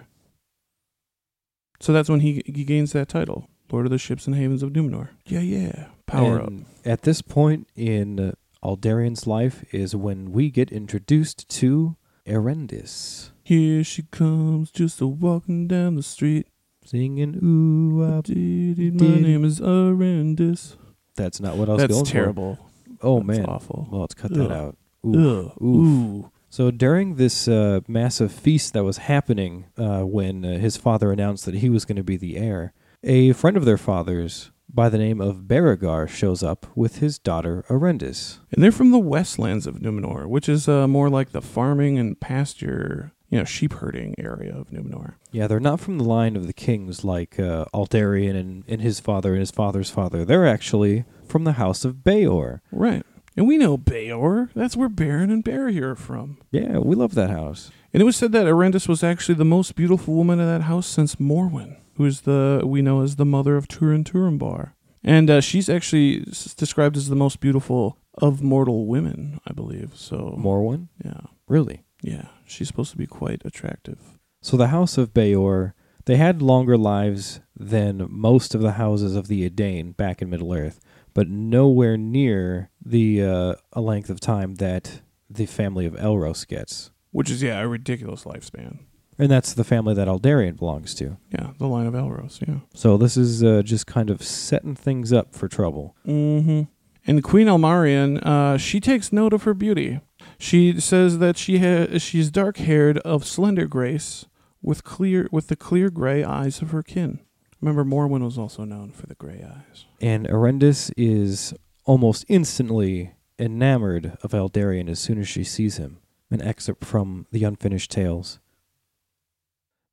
[1.79, 4.71] So that's when he, he gains that title, Lord of the Ships and Havens of
[4.71, 5.09] Numenor.
[5.25, 6.51] Yeah, yeah, power up.
[6.83, 8.31] At this point in uh,
[8.63, 11.95] Aldarion's life is when we get introduced to
[12.27, 16.47] Erendis, Here she comes, just a walking down the street.
[16.85, 19.21] singing "Ooh, ah, Diddy, my diddy.
[19.21, 20.75] name is Arendis.
[21.15, 22.13] That's not what I was going That's for.
[22.13, 22.59] terrible.
[23.01, 23.45] Oh That's man.
[23.45, 23.87] awful.
[23.91, 24.77] Well, let's cut that out.
[25.05, 25.47] Ooh.
[25.47, 25.61] Ugh.
[25.61, 26.31] Ooh.
[26.49, 31.45] So during this uh, massive feast that was happening uh, when uh, his father announced
[31.45, 34.97] that he was going to be the heir, a friend of their father's by the
[34.97, 38.39] name of Beregar shows up with his daughter Arendis.
[38.51, 42.19] And they're from the westlands of Numenor, which is uh, more like the farming and
[42.19, 45.15] pasture, you know, sheep herding area of Numenor.
[45.32, 49.32] Yeah, they're not from the line of the kings like uh, and, and his father
[49.32, 50.25] and his father's father.
[50.25, 52.62] They're actually from the house of Beor.
[52.71, 53.06] Right.
[53.36, 54.49] And we know Beor.
[54.56, 56.39] That's where Beren and Barahir are from.
[56.51, 57.71] Yeah, we love that house.
[57.97, 60.86] And it was said that Arendis was actually the most beautiful woman in that house
[60.86, 64.73] since Morwen, who is the we know as the mother of Turin Turambar.
[65.03, 69.93] And uh, she's actually s- described as the most beautiful of mortal women, I believe.
[69.95, 70.89] So Morwen?
[71.03, 71.86] yeah, Really?
[72.03, 73.97] yeah, she's supposed to be quite attractive.
[74.43, 75.73] So the house of Beor,
[76.05, 80.53] they had longer lives than most of the houses of the Edain back in Middle
[80.53, 80.79] Earth,
[81.15, 86.91] but nowhere near the uh, a length of time that the family of Elros gets.
[87.11, 88.79] Which is yeah, a ridiculous lifespan.
[89.19, 91.17] And that's the family that Aldarion belongs to.
[91.31, 92.45] Yeah, the line of Elros.
[92.47, 92.59] Yeah.
[92.75, 95.95] So this is uh, just kind of setting things up for trouble.
[96.05, 96.63] Mm-hmm.
[97.07, 100.01] And Queen Elmarian, uh, she takes note of her beauty.
[100.37, 104.25] She says that she ha- she's dark haired, of slender grace,
[104.61, 107.19] with clear with the clear gray eyes of her kin.
[107.61, 109.85] Remember, Morwen was also known for the gray eyes.
[109.99, 115.99] And Arendis is almost instantly enamored of Aldarion as soon as she sees him.
[116.29, 118.39] An excerpt from the Unfinished Tales.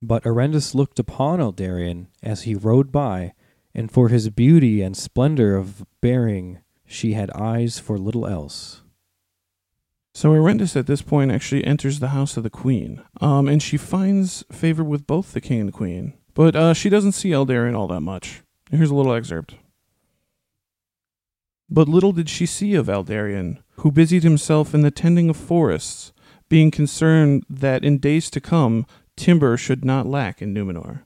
[0.03, 3.33] But Arendis looked upon Aldarion as he rode by,
[3.75, 8.83] and for his beauty and splendor of bearing, she had eyes for little else.
[10.13, 13.77] So Arendis at this point actually enters the house of the queen, um, and she
[13.77, 16.15] finds favor with both the king and the queen.
[16.35, 18.43] But uh, she doesn't see Eldarion all that much.
[18.71, 19.57] Here's a little excerpt.
[21.69, 26.13] But little did she see of Eldarion, who busied himself in the tending of forests,
[26.49, 31.03] being concerned that in days to come timber should not lack in Numenor.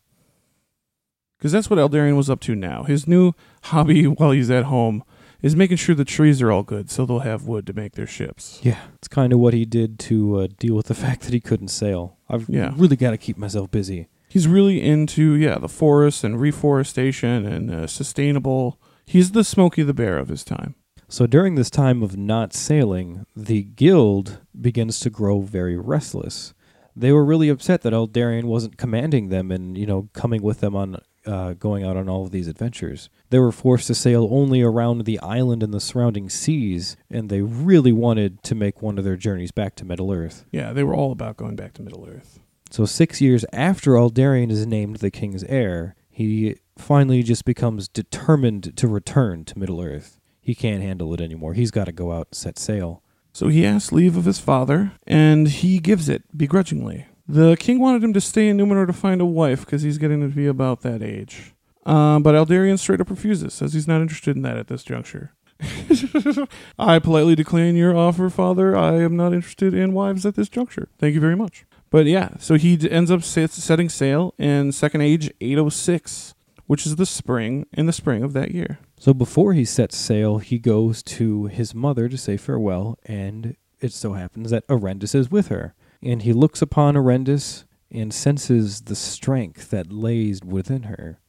[1.38, 2.82] Because that's what Eldarion was up to now.
[2.82, 3.32] His new
[3.64, 5.04] hobby while he's at home
[5.40, 8.06] is making sure the trees are all good so they'll have wood to make their
[8.08, 8.58] ships.
[8.62, 11.40] Yeah, it's kind of what he did to uh, deal with the fact that he
[11.40, 12.18] couldn't sail.
[12.28, 12.72] I've Yeah.
[12.76, 14.08] really got to keep myself busy.
[14.30, 18.78] He's really into yeah the forests and reforestation and uh, sustainable.
[19.06, 20.74] He's the Smokey the Bear of his time.
[21.08, 26.52] So during this time of not sailing, the guild begins to grow very restless.
[26.94, 30.76] They were really upset that Eldarion wasn't commanding them and, you know, coming with them
[30.76, 33.08] on uh, going out on all of these adventures.
[33.30, 37.42] They were forced to sail only around the island and the surrounding seas, and they
[37.42, 40.44] really wanted to make one of their journeys back to Middle Earth.
[40.50, 42.40] Yeah, they were all about going back to Middle Earth.
[42.70, 48.76] So six years after Aldarion is named the king's heir, he finally just becomes determined
[48.76, 50.18] to return to Middle Earth.
[50.48, 51.52] He can't handle it anymore.
[51.52, 53.02] He's got to go out and set sail.
[53.34, 57.04] So he asks leave of his father, and he gives it begrudgingly.
[57.28, 60.22] The king wanted him to stay in Numenor to find a wife because he's getting
[60.22, 61.52] to be about that age.
[61.84, 65.34] Um, but Aldarion straight up refuses, says he's not interested in that at this juncture.
[66.78, 68.74] I politely decline your offer, father.
[68.74, 70.88] I am not interested in wives at this juncture.
[70.98, 71.66] Thank you very much.
[71.90, 76.32] But yeah, so he ends up set, setting sail in Second Age 806,
[76.68, 78.78] which is the spring in the spring of that year.
[78.98, 83.92] So before he sets sail, he goes to his mother to say farewell, and it
[83.92, 85.74] so happens that Arendis is with her.
[86.02, 91.20] And he looks upon Arendis and senses the strength that lays within her.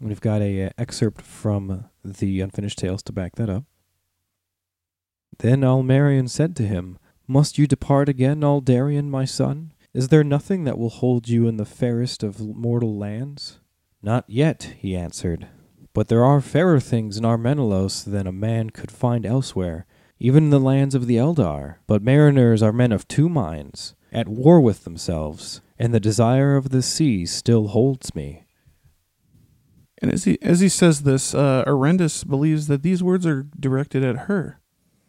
[0.00, 3.64] We've got a uh, excerpt from the Unfinished Tales to back that up.
[5.38, 9.72] Then Almarian said to him, Must you depart again, Aldarion, my son?
[9.94, 13.60] Is there nothing that will hold you in the fairest of mortal lands?
[14.02, 15.48] Not yet, he answered.
[15.94, 19.86] But there are fairer things in Armenelos than a man could find elsewhere,
[20.18, 21.76] even in the lands of the Eldar.
[21.86, 26.70] But mariners are men of two minds, at war with themselves, and the desire of
[26.70, 28.44] the sea still holds me.
[30.00, 34.02] And as he as he says this, uh, Arendis believes that these words are directed
[34.02, 34.58] at her.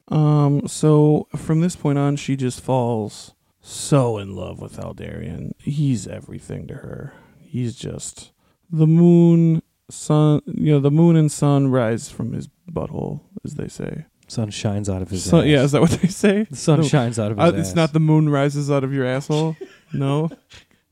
[0.09, 5.53] Um, so from this point on, she just falls so in love with Aldarion.
[5.57, 7.13] He's everything to her.
[7.39, 8.32] He's just
[8.73, 10.41] the moon, sun.
[10.45, 14.05] You know, the moon and sun rise from his butthole, as they say.
[14.27, 15.47] Sun shines out of his Sun, ass.
[15.47, 16.43] yeah, is that what they say?
[16.49, 17.59] the sun No, shines out of his uh, ass.
[17.67, 19.55] it's not the moon rises out of your asshole.
[19.93, 20.29] no.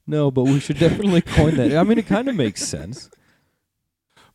[0.06, 1.76] No, but we should definitely coin that.
[1.76, 3.10] I mean, it kind of makes sense.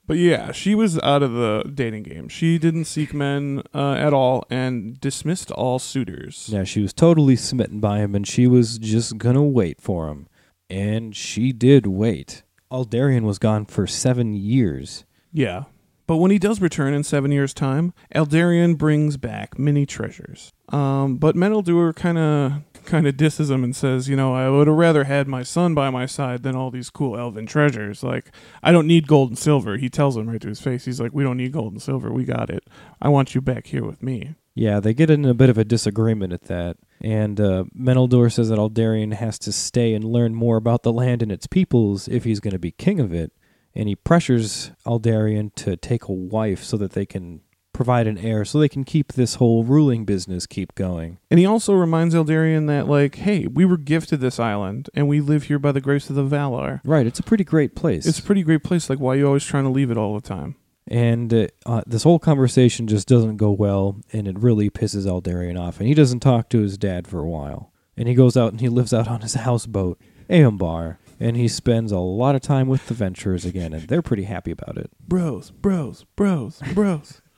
[0.06, 2.28] But yeah, she was out of the dating game.
[2.28, 6.48] She didn't seek men uh, at all and dismissed all suitors.
[6.50, 10.28] Yeah, she was totally smitten by him, and she was just gonna wait for him.
[10.70, 12.44] And she did wait.
[12.70, 15.04] Aldarion was gone for seven years.
[15.32, 15.64] Yeah.
[16.06, 20.52] But when he does return in seven years' time, Eldarion brings back many treasures.
[20.68, 22.52] Um, but Meneldur kind of
[22.84, 25.74] kind of disses him and says, you know, I would have rather had my son
[25.74, 28.04] by my side than all these cool elven treasures.
[28.04, 28.30] Like,
[28.62, 29.76] I don't need gold and silver.
[29.76, 30.84] He tells him right to his face.
[30.84, 32.12] He's like, we don't need gold and silver.
[32.12, 32.62] We got it.
[33.02, 34.36] I want you back here with me.
[34.54, 36.76] Yeah, they get in a bit of a disagreement at that.
[37.00, 41.22] And uh, Meneldur says that Aldarion has to stay and learn more about the land
[41.22, 43.32] and its peoples if he's going to be king of it.
[43.74, 47.42] And he pressures Aldarion to take a wife so that they can
[47.76, 51.18] provide an heir, so they can keep this whole ruling business keep going.
[51.30, 55.20] And he also reminds Eldarion that, like, hey, we were gifted this island, and we
[55.20, 56.80] live here by the grace of the Valar.
[56.84, 58.06] Right, it's a pretty great place.
[58.06, 58.88] It's a pretty great place.
[58.88, 60.56] Like, why are you always trying to leave it all the time?
[60.88, 65.60] And uh, uh, this whole conversation just doesn't go well, and it really pisses Aldarion
[65.60, 65.80] off.
[65.80, 67.72] And he doesn't talk to his dad for a while.
[67.96, 69.98] And he goes out and he lives out on his houseboat,
[70.30, 74.24] Eambar, and he spends a lot of time with the Venturers again, and they're pretty
[74.24, 74.90] happy about it.
[75.00, 77.20] Bros, bros, bros, bros.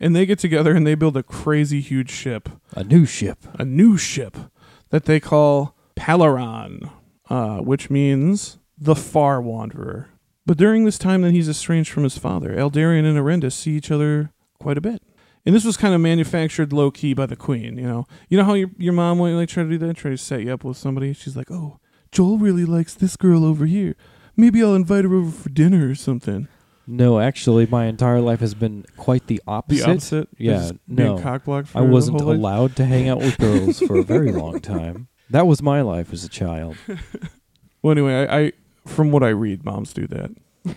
[0.00, 3.38] And they get together and they build a crazy huge ship, A new ship.
[3.54, 4.36] a new ship
[4.90, 6.90] that they call Palarran,
[7.30, 10.08] uh, which means the far wanderer.
[10.46, 13.90] But during this time that he's estranged from his father, Eldarion and Arendis see each
[13.90, 14.30] other
[14.60, 15.02] quite a bit.
[15.46, 18.06] And this was kind of manufactured low key by the queen, you know.
[18.28, 20.42] You know how your your mom when like try to do that, try to set
[20.42, 21.12] you up with somebody.
[21.12, 21.78] She's like, "Oh,
[22.12, 23.94] Joel really likes this girl over here.
[24.36, 26.48] Maybe I'll invite her over for dinner or something."
[26.86, 29.88] No, actually, my entire life has been quite the The opposite.
[29.88, 31.16] opposite, Yeah, no.
[31.74, 32.38] I wasn't the whole life.
[32.38, 35.08] allowed to hang out with girls for a very long time.
[35.30, 36.76] That was my life as a child.
[37.82, 38.52] Well, anyway, I, I
[38.86, 40.30] from what I read, moms do that.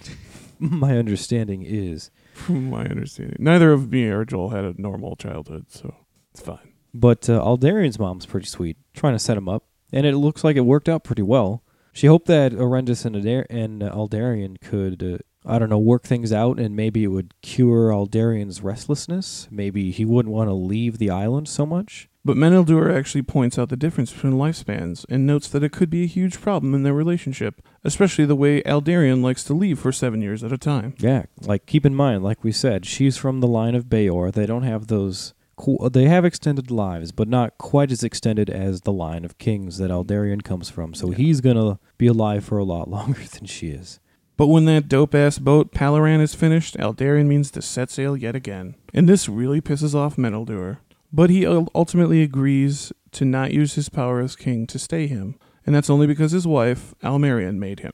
[0.59, 2.11] my understanding is.
[2.33, 5.95] From my understanding, neither of me or Joel had a normal childhood, so
[6.31, 6.73] it's fine.
[6.93, 10.55] But uh, Aldarion's mom's pretty sweet, trying to set him up, and it looks like
[10.55, 11.63] it worked out pretty well.
[11.93, 15.17] She hoped that Arendis and, Adar- and uh, Aldarion could, uh,
[15.51, 19.47] I don't know, work things out, and maybe it would cure Aldarion's restlessness.
[19.49, 22.07] Maybe he wouldn't want to leave the island so much.
[22.27, 26.03] But Meneldur actually points out the difference between lifespans and notes that it could be
[26.03, 30.21] a huge problem in their relationship, especially the way Aldarion likes to leave for seven
[30.21, 30.93] years at a time.
[30.99, 34.29] Yeah, like keep in mind, like we said, she's from the line of Beor.
[34.29, 35.33] They don't have those.
[35.55, 39.77] Cool, they have extended lives, but not quite as extended as the line of kings
[39.77, 40.93] that Aldarion comes from.
[40.93, 41.15] So Yeah.
[41.17, 43.99] he's gonna be alive for a lot longer than she is.
[44.35, 48.35] But when that dope ass boat Palarran is finished, Aldarion means to set sail yet
[48.35, 48.75] again.
[48.93, 50.77] And this really pisses off Meneldur.
[51.11, 55.35] But he ultimately agrees to not use his power as king to stay him.
[55.65, 57.91] And that's only because his wife, Almarian, made him.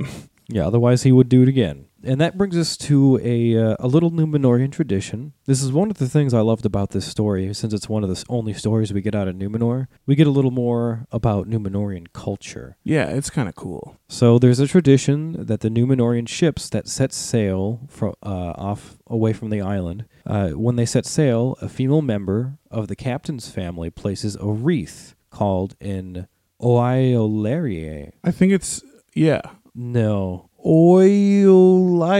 [0.49, 1.85] Yeah, otherwise he would do it again.
[2.03, 5.33] And that brings us to a uh, a little Numenorian tradition.
[5.45, 8.09] This is one of the things I loved about this story, since it's one of
[8.09, 9.87] the only stories we get out of Numenor.
[10.05, 12.75] We get a little more about Numenorian culture.
[12.83, 13.97] yeah, it's kind of cool.
[14.09, 19.33] So there's a tradition that the Numenorian ships that set sail from uh, off away
[19.33, 23.89] from the island, uh, when they set sail, a female member of the captain's family
[23.89, 26.27] places a wreath called an
[26.61, 28.11] oiolarie.
[28.23, 29.41] I think it's, yeah,
[29.75, 32.19] No, Oilire.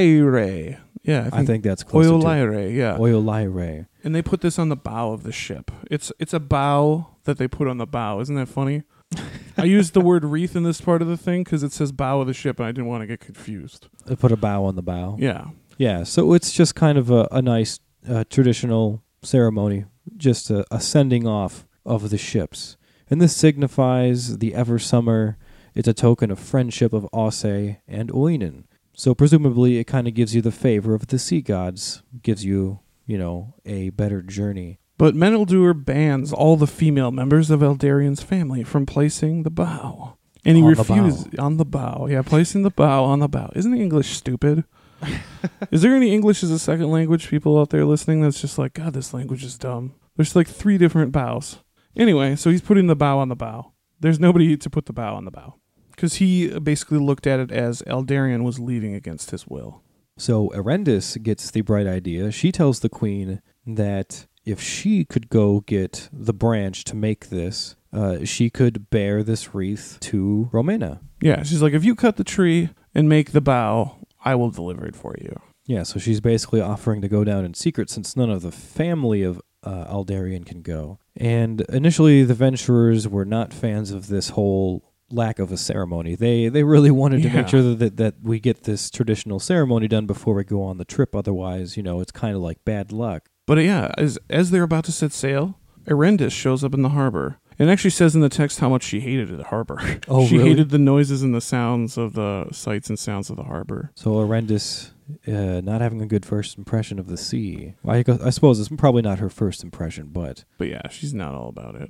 [1.04, 2.98] Yeah, I think, I think that's close Oilire, yeah.
[2.98, 3.88] oiolaire.
[4.04, 5.70] And they put this on the bow of the ship.
[5.92, 8.20] It's it's a bow that they put on the bow.
[8.22, 8.84] Isn't that funny?
[9.58, 12.22] I used the word wreath in this part of the thing because it says bow
[12.22, 13.88] of the ship, and I didn't want to get confused.
[14.06, 15.18] They put a bow on the bow.
[15.20, 19.86] Yeah, Yeah, so it's just kind of a, a nice uh, traditional ceremony,
[20.18, 22.78] just a, a sending off of the ships.
[23.10, 25.38] And this signifies the ever summer.
[25.76, 27.44] It's a token of friendship of Ose
[27.88, 28.66] and Uinen.
[28.96, 32.80] So presumably it kind of gives you the favor of the sea gods, gives you,
[33.08, 34.80] you know, a better journey.
[34.98, 40.56] but Meneldur bans all the female members of Eldarion's family from placing the bow, and
[40.56, 42.08] he On refuses on the bow.
[42.08, 43.52] Yeah, placing the bow on the bow.
[43.56, 44.64] Isn't the English stupid?
[45.72, 48.74] is there any English as a second language people out there listening that's just like,
[48.74, 49.96] God, this language is dumb?
[50.16, 51.58] There's like three different bows.
[51.98, 53.74] Anyway, so he's putting the bow on the bow.
[54.00, 55.56] There's nobody to put the bow on the bow.
[55.96, 59.82] Because he basically looked at it as Eldarion was leaving against his will.
[60.18, 62.32] So Arendis gets the bright idea.
[62.32, 67.76] She tells the queen that if she could go get the branch to make this,
[67.92, 71.00] uh, she could bear this wreath to Romenna.
[71.22, 74.86] Yeah, she's like, if you cut the tree and make the bow, I will deliver
[74.86, 75.40] it for you.
[75.66, 79.24] Yeah, so she's basically offering to go down in secret since none of the family
[79.24, 81.00] of uh, Aldarion can go.
[81.16, 86.15] And initially, the Venturers were not fans of this whole lack of a ceremony.
[86.15, 89.88] They they really wanted to make sure that, that that we get this traditional ceremony
[89.88, 91.15] done before we go on the trip.
[91.15, 93.30] Otherwise, you know, it's kind of like bad luck.
[93.45, 97.39] But yeah, as as they're about to set sail, Erendis shows up in the harbor.
[97.60, 99.78] It actually says in the text how much she hated the harbor.
[100.08, 100.49] Oh, she really?
[100.49, 103.91] hated the noises and the sounds of the sights and sounds of the harbor.
[103.95, 104.89] So Arendis
[105.28, 107.76] uh, not having a good first impression of the sea.
[107.88, 111.49] I, I suppose it's probably not her first impression, but But yeah, she's not all
[111.49, 111.89] about it.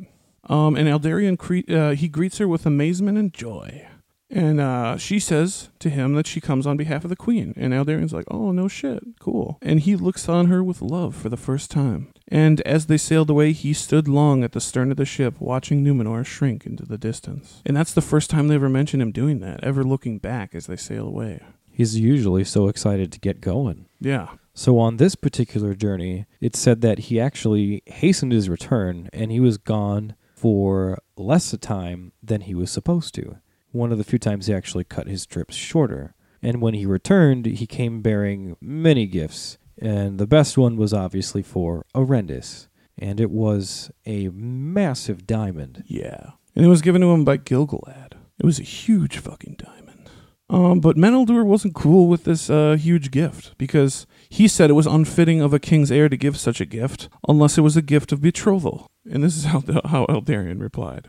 [0.49, 3.87] Um, and Eldarion cre- uh, he greets her with amazement and joy.
[4.29, 7.53] And uh, she says to him that she comes on behalf of the queen.
[7.55, 9.03] And Eldarion's like, oh, no shit.
[9.19, 9.59] Cool.
[9.61, 12.11] And he looks on her with love for the first time.
[12.27, 15.83] And as they sailed away, he stood long at the stern of the ship, watching
[15.83, 17.61] Numenor shrink into the distance.
[17.63, 20.65] And that's the first time they ever mention him doing that, ever looking back as
[20.65, 21.39] they sail away.
[21.71, 23.85] he's usually so excited to get going.
[23.99, 24.29] Yeah.
[24.55, 29.39] So on this particular journey, it said that he actually hastened his return and he
[29.39, 33.37] was gone for less time than he was supposed to.
[33.71, 36.15] One of the few times he actually cut his trips shorter.
[36.41, 41.43] And when he returned, he came bearing many gifts, and the best one was obviously
[41.43, 42.67] for Arendis,
[42.97, 45.85] and it was a massive diamond.
[45.87, 46.31] Yeah.
[46.57, 48.15] And it was given to him by Gil-galad.
[48.37, 50.09] It was a huge fucking diamond.
[50.49, 54.87] Um, but Meneldur wasn't cool with this uh, huge gift because he said it was
[54.87, 58.11] unfitting of a king's heir to give such a gift unless it was a gift
[58.11, 58.89] of betrothal.
[59.07, 61.07] And this is how, how Eldarion replied.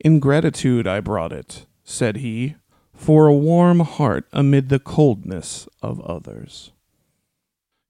[0.00, 2.54] In gratitude I brought it, said he,
[2.94, 6.72] for a warm heart amid the coldness of others.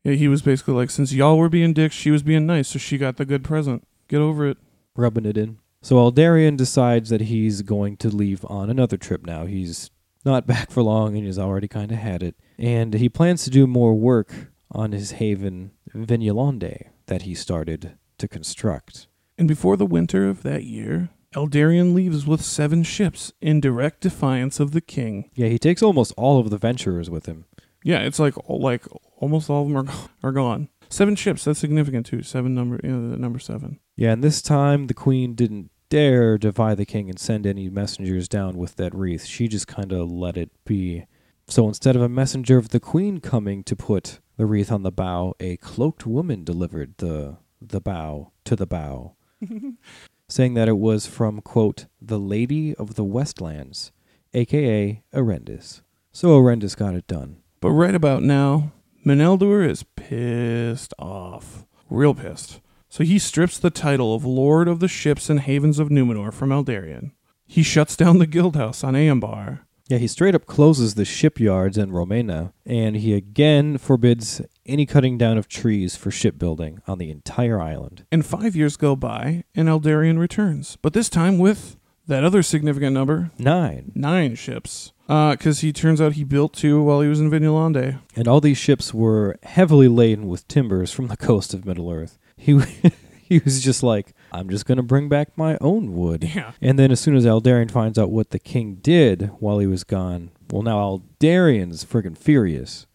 [0.03, 2.81] Yeah, he was basically like, since y'all were being dicks, she was being nice, so
[2.81, 3.87] she got the good present.
[4.09, 4.59] Get over it.
[4.97, 5.59] Rubbing it in.
[5.83, 9.47] So Eldarion decides that he's going to leave on another trip now.
[9.47, 9.93] He's
[10.25, 12.35] not back for long and he's already kind of had it.
[12.59, 18.29] And he plans to do more work on his haven, Vinyalonde, that he started to
[18.29, 19.07] construct.
[19.37, 24.61] And before the winter of that year, Eldarion leaves with seven ships in direct defiance
[24.61, 25.31] of the king.
[25.35, 27.45] Yeah, he takes almost all of the venturers with him.
[27.85, 28.85] Yeah, it's like like
[29.17, 30.69] almost all of them are are gone.
[30.91, 32.23] Seven ships, that's significant too.
[32.23, 33.79] Seven number, you know, the number seven.
[33.95, 38.29] Yeah, and this time the queen didn't dare defy the king and send any messengers
[38.29, 39.25] down with that wreath.
[39.27, 41.05] She just kind of let it be.
[41.49, 44.93] So instead of a messenger of the queen coming to put the wreath on the
[44.93, 49.17] bow, a cloaked woman delivered the the bow to the bow,
[50.29, 53.93] saying that it was from quote the Lady of the Westlands,
[54.35, 55.81] aka Arendis.
[56.13, 57.39] So Arendis got it done.
[57.61, 58.73] But right about now,
[59.05, 61.65] Meneldur is pissed off.
[61.89, 62.61] Real pissed.
[62.91, 66.51] So he strips the title of Lord of the Ships and Havens of Numenor from
[66.51, 67.13] Eldarion.
[67.47, 69.61] He shuts down the guildhouse on Eambar.
[69.89, 75.17] Yeah, he straight up closes the shipyards in Romenna, and he again forbids any cutting
[75.17, 78.05] down of trees for shipbuilding on the entire island.
[78.13, 80.77] And five years go by, and Eldarion returns.
[80.83, 81.77] But this time with
[82.07, 83.93] that other significant number Nine.
[83.95, 84.93] nine ships.
[85.09, 87.99] Uh, because he turns out he built two while he was in Vinyalonde.
[88.15, 92.19] And all these ships were heavily laden with timbers from the coast of Middle Earth.
[92.37, 92.59] He
[93.23, 96.25] he was just like, I'm just gonna bring back my own wood.
[96.35, 96.53] Yeah.
[96.61, 99.85] And then as soon as Eldarion finds out what the king did while he was
[99.85, 102.87] gone, well now Eldarion's friggin' furious.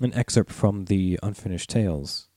[0.00, 2.28] An excerpt from the Unfinished Tales.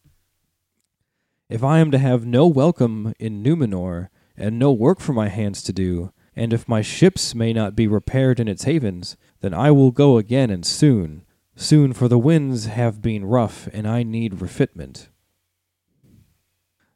[1.48, 5.62] If I am to have no welcome in Numenor, and no work for my hands
[5.64, 9.70] to do, and if my ships may not be repaired in its havens, then I
[9.72, 11.24] will go again and soon.
[11.56, 15.10] Soon, for the winds have been rough, and I need refitment.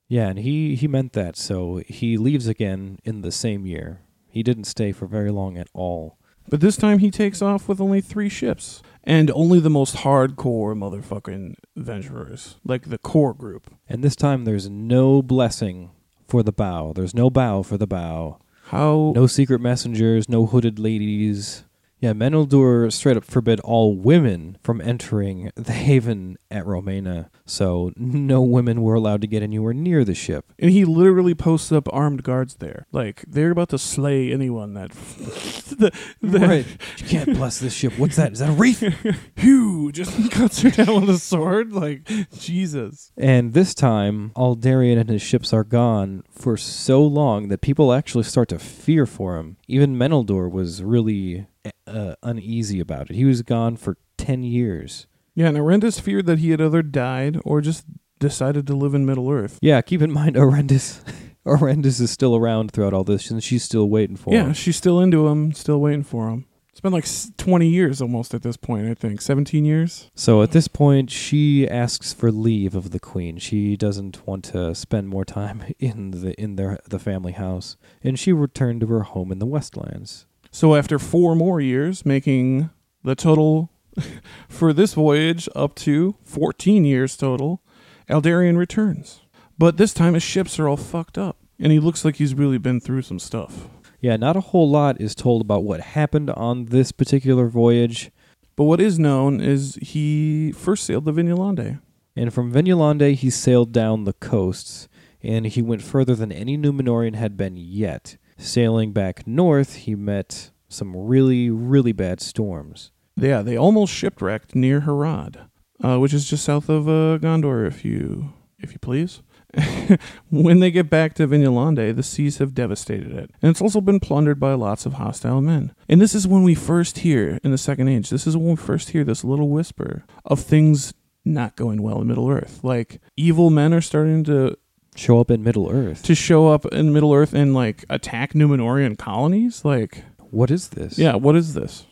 [0.07, 4.01] Yeah, and he, he meant that, so he leaves again in the same year.
[4.29, 6.17] He didn't stay for very long at all.
[6.47, 8.83] But this time he takes off with only three ships.
[9.03, 12.57] And only the most hardcore motherfucking adventurers.
[12.63, 13.73] Like the core group.
[13.87, 15.91] And this time there's no blessing
[16.27, 16.93] for the bow.
[16.93, 18.39] There's no bow for the bow.
[18.65, 21.64] How No secret messengers, no hooded ladies.
[21.99, 28.41] Yeah, Meneldur straight up forbid all women from entering the haven at Romenna, so no
[28.41, 30.51] women were allowed to get anywhere near the ship.
[30.59, 32.85] And he literally posts up armed guards there.
[32.91, 34.91] Like, they're about to slay anyone that.
[34.91, 35.91] the,
[36.21, 36.65] the,
[36.97, 37.97] You can't bless this ship.
[37.97, 38.33] What's that?
[38.33, 38.83] Is that a wreath?
[39.37, 41.71] Phew, just cuts her down with a sword.
[41.71, 43.11] Like, Jesus.
[43.17, 48.25] And this time, Aldarion and his ships are gone for so long that people actually
[48.25, 49.57] start to fear for him.
[49.67, 51.47] Even Meneldur was really
[51.88, 53.16] uh, uneasy about it.
[53.16, 55.07] He was gone for 10 years.
[55.34, 57.86] Yeah, and Arendis feared that he had either died or just
[58.20, 59.59] decided to live in Middle Earth.
[59.61, 61.01] Yeah, keep in mind, Arendis.
[61.45, 64.47] Arendis is still around throughout all this, and she's still waiting for him.
[64.47, 66.45] Yeah, she's still into him, still waiting for him.
[66.76, 67.07] It's been like
[67.38, 69.22] 20 years almost at this point, I think.
[69.22, 70.11] 17 years?
[70.13, 73.38] So at this point, she asks for leave of the queen.
[73.38, 78.20] She doesn't want to spend more time in the in their the family house, and
[78.20, 80.26] she returned to her home in the Westlands.
[80.55, 82.69] So after four more years, making
[83.03, 83.71] the total
[84.47, 87.61] for this voyage up to 14 years total,
[88.09, 89.19] Aldarion returns.
[89.57, 92.57] But this time his ships are all fucked up, and he looks like he's really
[92.57, 93.67] been through some stuff.
[93.99, 98.09] Yeah, not a whole lot is told about what happened on this particular voyage.
[98.55, 101.81] But what is known is he first sailed the Vinyalonde.
[102.15, 104.87] And from Vinyalonde, he sailed down the coasts,
[105.21, 108.15] and he went further than any Numenorian had been yet.
[108.38, 112.91] Sailing back north, he met some really, really bad storms.
[113.15, 115.47] Yeah, they almost shipwrecked near Harad,
[115.83, 119.21] uh, which is just south of uh, Gondor, if you if you please.
[120.29, 124.01] when they get back to Vinyalonde, the seas have devastated it, and it's also been
[124.01, 125.73] plundered by lots of hostile men.
[125.88, 128.09] And this is when we first hear in the Second Age.
[128.09, 132.07] This is when we first hear this little whisper of things not going well in
[132.07, 132.59] Middle Earth.
[132.63, 134.57] Like evil men are starting to
[134.95, 136.03] Show up in Middle Earth.
[136.03, 139.63] to show up in Middle Earth and like attack Numenorian colonies.
[139.65, 140.97] Like, What is this?
[140.97, 141.85] yeah, what is this?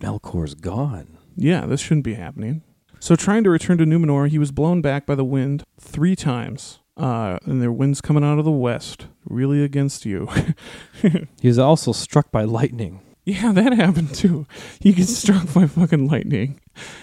[0.00, 1.16] Melkor's gone.
[1.36, 2.62] Yeah, this shouldn't be happening.
[2.98, 6.80] So, trying to return to Numenor, he was blown back by the wind three times.
[6.96, 10.28] Uh, and their winds coming out of the west, really against you.
[11.40, 13.00] He was also struck by lightning.
[13.24, 14.46] Yeah, that happened too.
[14.80, 16.60] He gets struck by fucking lightning,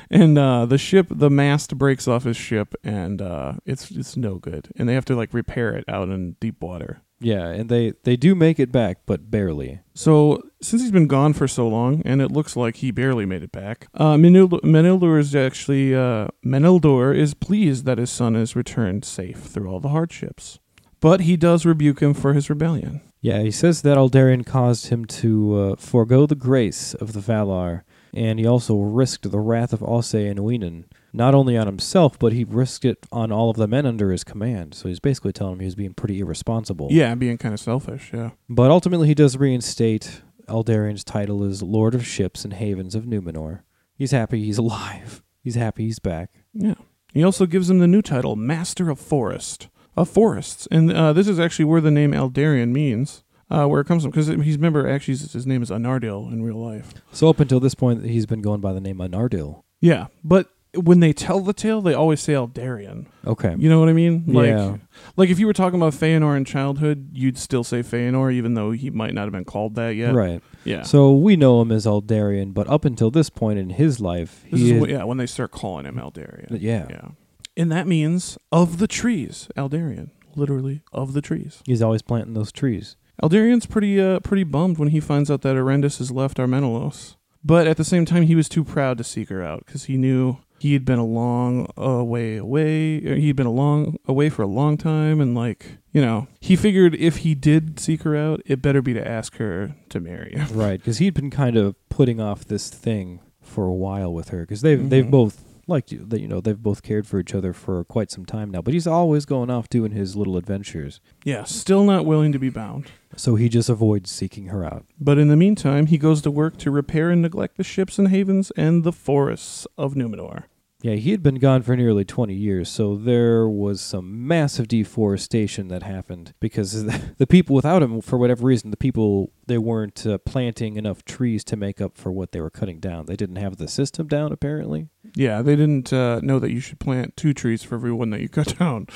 [0.09, 4.36] and uh, the ship, the mast breaks off his ship, and uh, it's it's no
[4.36, 4.69] good.
[4.75, 7.01] And they have to like repair it out in deep water.
[7.19, 9.80] Yeah, and they they do make it back, but barely.
[9.95, 13.41] So since he's been gone for so long, and it looks like he barely made
[13.41, 18.55] it back, uh, Menil- Meneldur is actually uh, Meneldur is pleased that his son is
[18.55, 20.59] returned safe through all the hardships,
[20.99, 23.01] but he does rebuke him for his rebellion.
[23.19, 27.82] Yeah, he says that Aldarion caused him to uh, forego the grace of the Valar,
[28.13, 32.33] and he also risked the wrath of Alsei and Uinen, not only on himself, but
[32.33, 34.73] he risked it on all of the men under his command.
[34.73, 36.87] So he's basically telling him he was being pretty irresponsible.
[36.91, 38.11] Yeah, being kind of selfish.
[38.13, 38.31] Yeah.
[38.49, 43.61] But ultimately, he does reinstate Aldarion's title as Lord of Ships and Havens of Numenor.
[43.95, 45.23] He's happy he's alive.
[45.43, 46.31] He's happy he's back.
[46.53, 46.75] Yeah.
[47.13, 51.27] He also gives him the new title, Master of Forest, of Forests, and uh, this
[51.27, 54.87] is actually where the name Aldarion means, uh, where it comes from, because he's remember
[54.89, 56.93] actually his name is Anardil in real life.
[57.11, 59.63] So up until this point, he's been going by the name Anardil.
[59.79, 63.05] Yeah, but when they tell the tale, they always say Aldarion.
[63.25, 63.55] Okay.
[63.57, 64.25] You know what I mean?
[64.27, 64.77] Like, Yeah.
[65.15, 68.71] like if you were talking about Feanor in childhood, you'd still say Feanor, even though
[68.71, 70.13] he might not have been called that yet.
[70.13, 70.41] Right.
[70.65, 70.83] Yeah.
[70.83, 74.59] So we know him as Aldarion, but up until this point in his life, this
[74.59, 76.57] he is had- wh- yeah when they start calling him Aldarion.
[76.61, 76.85] yeah.
[76.89, 77.07] Yeah.
[77.55, 80.09] And that means of the trees, Aldarion.
[80.35, 81.63] Literally of the trees.
[81.65, 82.95] he's always planting those trees.
[83.22, 87.15] Aldarion's pretty uh pretty bummed when he finds out that Arendis has left Armenelos.
[87.43, 89.95] But at the same time, he was too proud to seek her out because he
[89.95, 92.97] knew he had been a long uh, way away.
[93.05, 96.55] or He'd been a long away for a long time, and like you know, he
[96.55, 100.34] figured if he did seek her out, it better be to ask her to marry
[100.36, 100.47] him.
[100.57, 104.41] Right, because he'd been kind of putting off this thing for a while with her,
[104.41, 105.11] because they've they've Mhm.
[105.11, 108.26] both like you, that you know they've both cared for each other for quite some
[108.26, 108.61] time now.
[108.61, 112.49] But he's always going off doing his little adventures, Yeah, still not willing to be
[112.49, 112.88] bound.
[113.15, 114.86] so he just avoids seeking her out.
[114.99, 118.07] But in the meantime, he goes to work to repair and neglect the ships and
[118.09, 120.43] havens and the forests of Numenor.
[120.84, 125.70] Yeah, he had been gone for nearly 20 years, so there was some massive deforestation
[125.70, 126.86] that happened because
[127.18, 131.43] the people without him, for whatever reason, the people, they weren't uh, planting enough trees
[131.45, 133.07] to make up for what they were cutting down.
[133.07, 134.89] They didn't have the system down, apparently.
[135.15, 138.21] Yeah, they didn't uh, know that you should plant two trees for every one that
[138.21, 138.87] you cut down.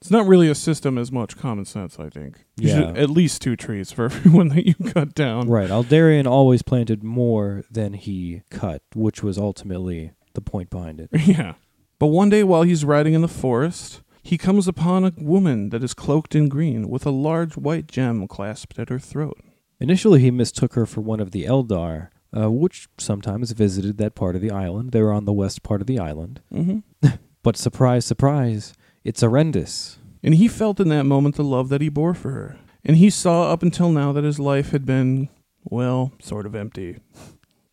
[0.00, 2.44] It's not really a system as much common sense, I think.
[2.56, 2.74] You Yeah.
[2.78, 5.48] should at least two trees for every one that you cut down.
[5.48, 11.08] Right, Aldarion always planted more than he cut, which was ultimately the point behind it.
[11.26, 11.54] Yeah.
[11.98, 15.82] But one day while he's riding in the forest, he comes upon a woman that
[15.84, 19.38] is cloaked in green with a large white gem clasped at her throat.
[19.80, 24.34] Initially, he mistook her for one of the Eldar, uh, which sometimes visited that part
[24.34, 24.92] of the island.
[24.92, 26.40] They were on the west part of the island.
[26.52, 27.08] Mm-hmm.
[27.44, 28.72] But surprise, surprise,
[29.04, 29.98] it's Arendis.
[30.22, 32.56] And he felt in that moment the love that he bore for her.
[32.82, 35.28] And he saw up until now that his life had been,
[35.62, 37.00] well, sort of empty.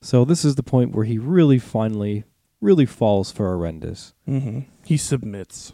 [0.01, 2.26] So this is the point where he really finally,
[2.59, 4.12] really falls for Arendis.
[4.28, 4.59] Mm-hmm.
[4.84, 5.72] He submits.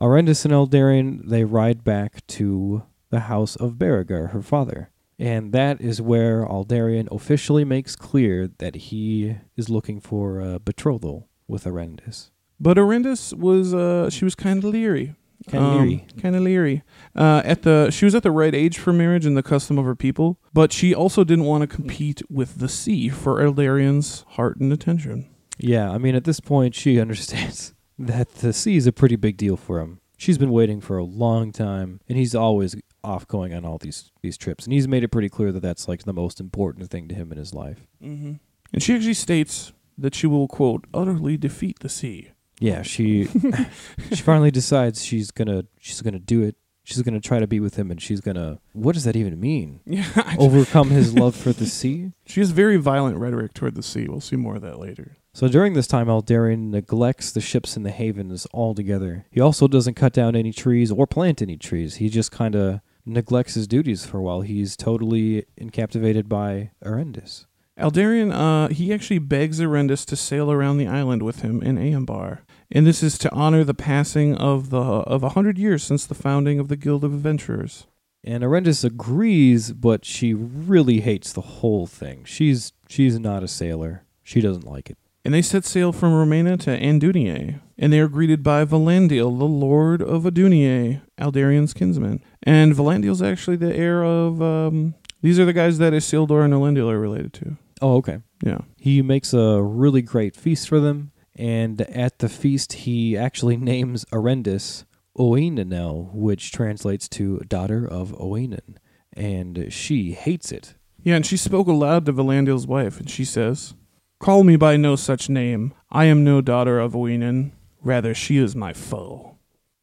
[0.00, 4.90] Arendis and Eldarion, they ride back to the house of Beregar, her father.
[5.20, 11.28] And that is where Aldarion officially makes clear that he is looking for a betrothal
[11.46, 12.30] with Arendis.
[12.58, 15.14] But Arendis was, uh, she was kind of leery.
[15.46, 16.06] Kinda leery.
[16.20, 16.82] Kind of leery.
[17.14, 19.84] Uh, at the, she was at the right age for marriage and the custom of
[19.84, 24.58] her people, but she also didn't want to compete with the sea for Eldarion's heart
[24.58, 25.28] and attention.
[25.58, 29.36] Yeah, I mean, at this point, she understands that the sea is a pretty big
[29.36, 30.00] deal for him.
[30.16, 34.10] She's been waiting for a long time, and he's always off going on all these
[34.22, 37.08] these trips, and he's made it pretty clear that that's like the most important thing
[37.08, 37.86] to him in his life.
[38.02, 38.34] Mm-hmm.
[38.72, 42.30] And she actually states that she will, quote, utterly defeat the sea.
[42.58, 43.24] Yeah, she
[44.12, 46.56] she finally decides she's gonna she's gonna do it.
[46.84, 49.80] She's gonna try to be with him, and she's gonna what does that even mean?
[49.86, 50.36] Yeah.
[50.38, 52.12] Overcome his love for the sea.
[52.26, 54.06] She has very violent rhetoric toward the sea.
[54.08, 55.16] We'll see more of that later.
[55.32, 59.26] So during this time, Aldarion neglects the ships in the havens altogether.
[59.30, 61.96] He also doesn't cut down any trees or plant any trees.
[61.96, 64.42] He just kind of neglects his duties for a while.
[64.42, 67.46] He's totally captivated by Arendis.
[67.78, 72.40] Aldarion, uh, he actually begs Arendis to sail around the island with him in Eambar.
[72.70, 76.14] And this is to honor the passing of the of a hundred years since the
[76.14, 77.86] founding of the Guild of Adventurers.
[78.22, 82.24] And Arendis agrees, but she really hates the whole thing.
[82.24, 84.04] She's she's not a sailor.
[84.22, 84.98] She doesn't like it.
[85.24, 89.46] And they set sail from Romenna to Andunier, and they are greeted by Valandil, the
[89.46, 92.22] Lord of Adunier, Aldarion's kinsman.
[92.42, 94.40] And Valandil's actually the heir of.
[94.42, 97.56] Um, these are the guys that Isildur and Elendil are related to.
[97.80, 98.18] Oh, okay.
[98.44, 98.60] Yeah.
[98.76, 104.04] He makes a really great feast for them, and at the feast, he actually names
[104.12, 104.84] Arendis
[105.18, 108.76] Uinenel, which translates to daughter of Uinen,
[109.14, 110.74] and she hates it.
[111.02, 113.72] Yeah, and she spoke aloud to Valandil's wife, and she says,
[114.18, 115.72] Call me by no such name.
[115.90, 117.52] I am no daughter of Uinen.
[117.82, 119.36] Rather, she is my foe.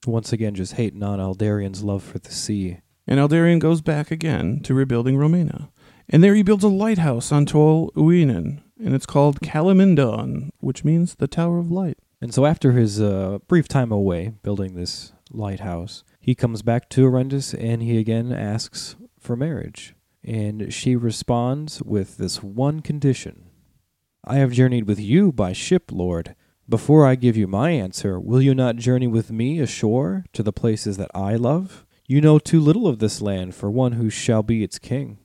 [0.06, 2.80] Once again, just hating on Aldarion's love for the sea.
[3.08, 5.70] And Eldarion goes back again to rebuilding Romenna.
[6.10, 11.16] And there he builds a lighthouse on Tol Uinen, and it's called Calmindon, which means
[11.16, 11.98] the Tower of Light.
[12.22, 17.06] And so, after his uh, brief time away building this lighthouse, he comes back to
[17.06, 19.96] Arendis and he again asks for marriage.
[20.24, 23.48] And she responds with this one condition
[24.30, 26.36] I have journeyed with you by ship, Lord.
[26.70, 30.52] Before I give you my answer, will you not journey with me ashore to the
[30.52, 31.86] places that I love?
[32.08, 35.20] You know too little of this land for one who shall be its king.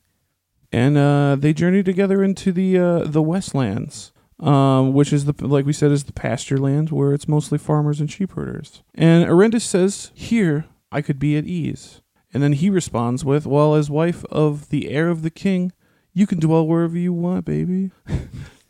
[0.71, 5.67] And uh, they journey together into the uh, the Westlands, um, which is the like
[5.67, 8.83] we said is the pasture land where it's mostly farmers and sheep herders.
[8.95, 13.75] And Arendis says, "Here I could be at ease." And then he responds with, "Well,
[13.75, 15.73] as wife of the heir of the king,
[16.15, 17.91] you can dwell wherever you want, baby."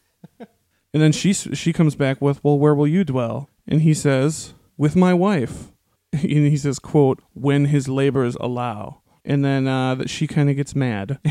[0.92, 4.54] and then she she comes back with, "Well, where will you dwell?" And he says,
[4.76, 5.72] "With my wife."
[6.12, 10.56] and he says, "Quote, when his labors allow." And then uh, that she kind of
[10.56, 11.18] gets mad.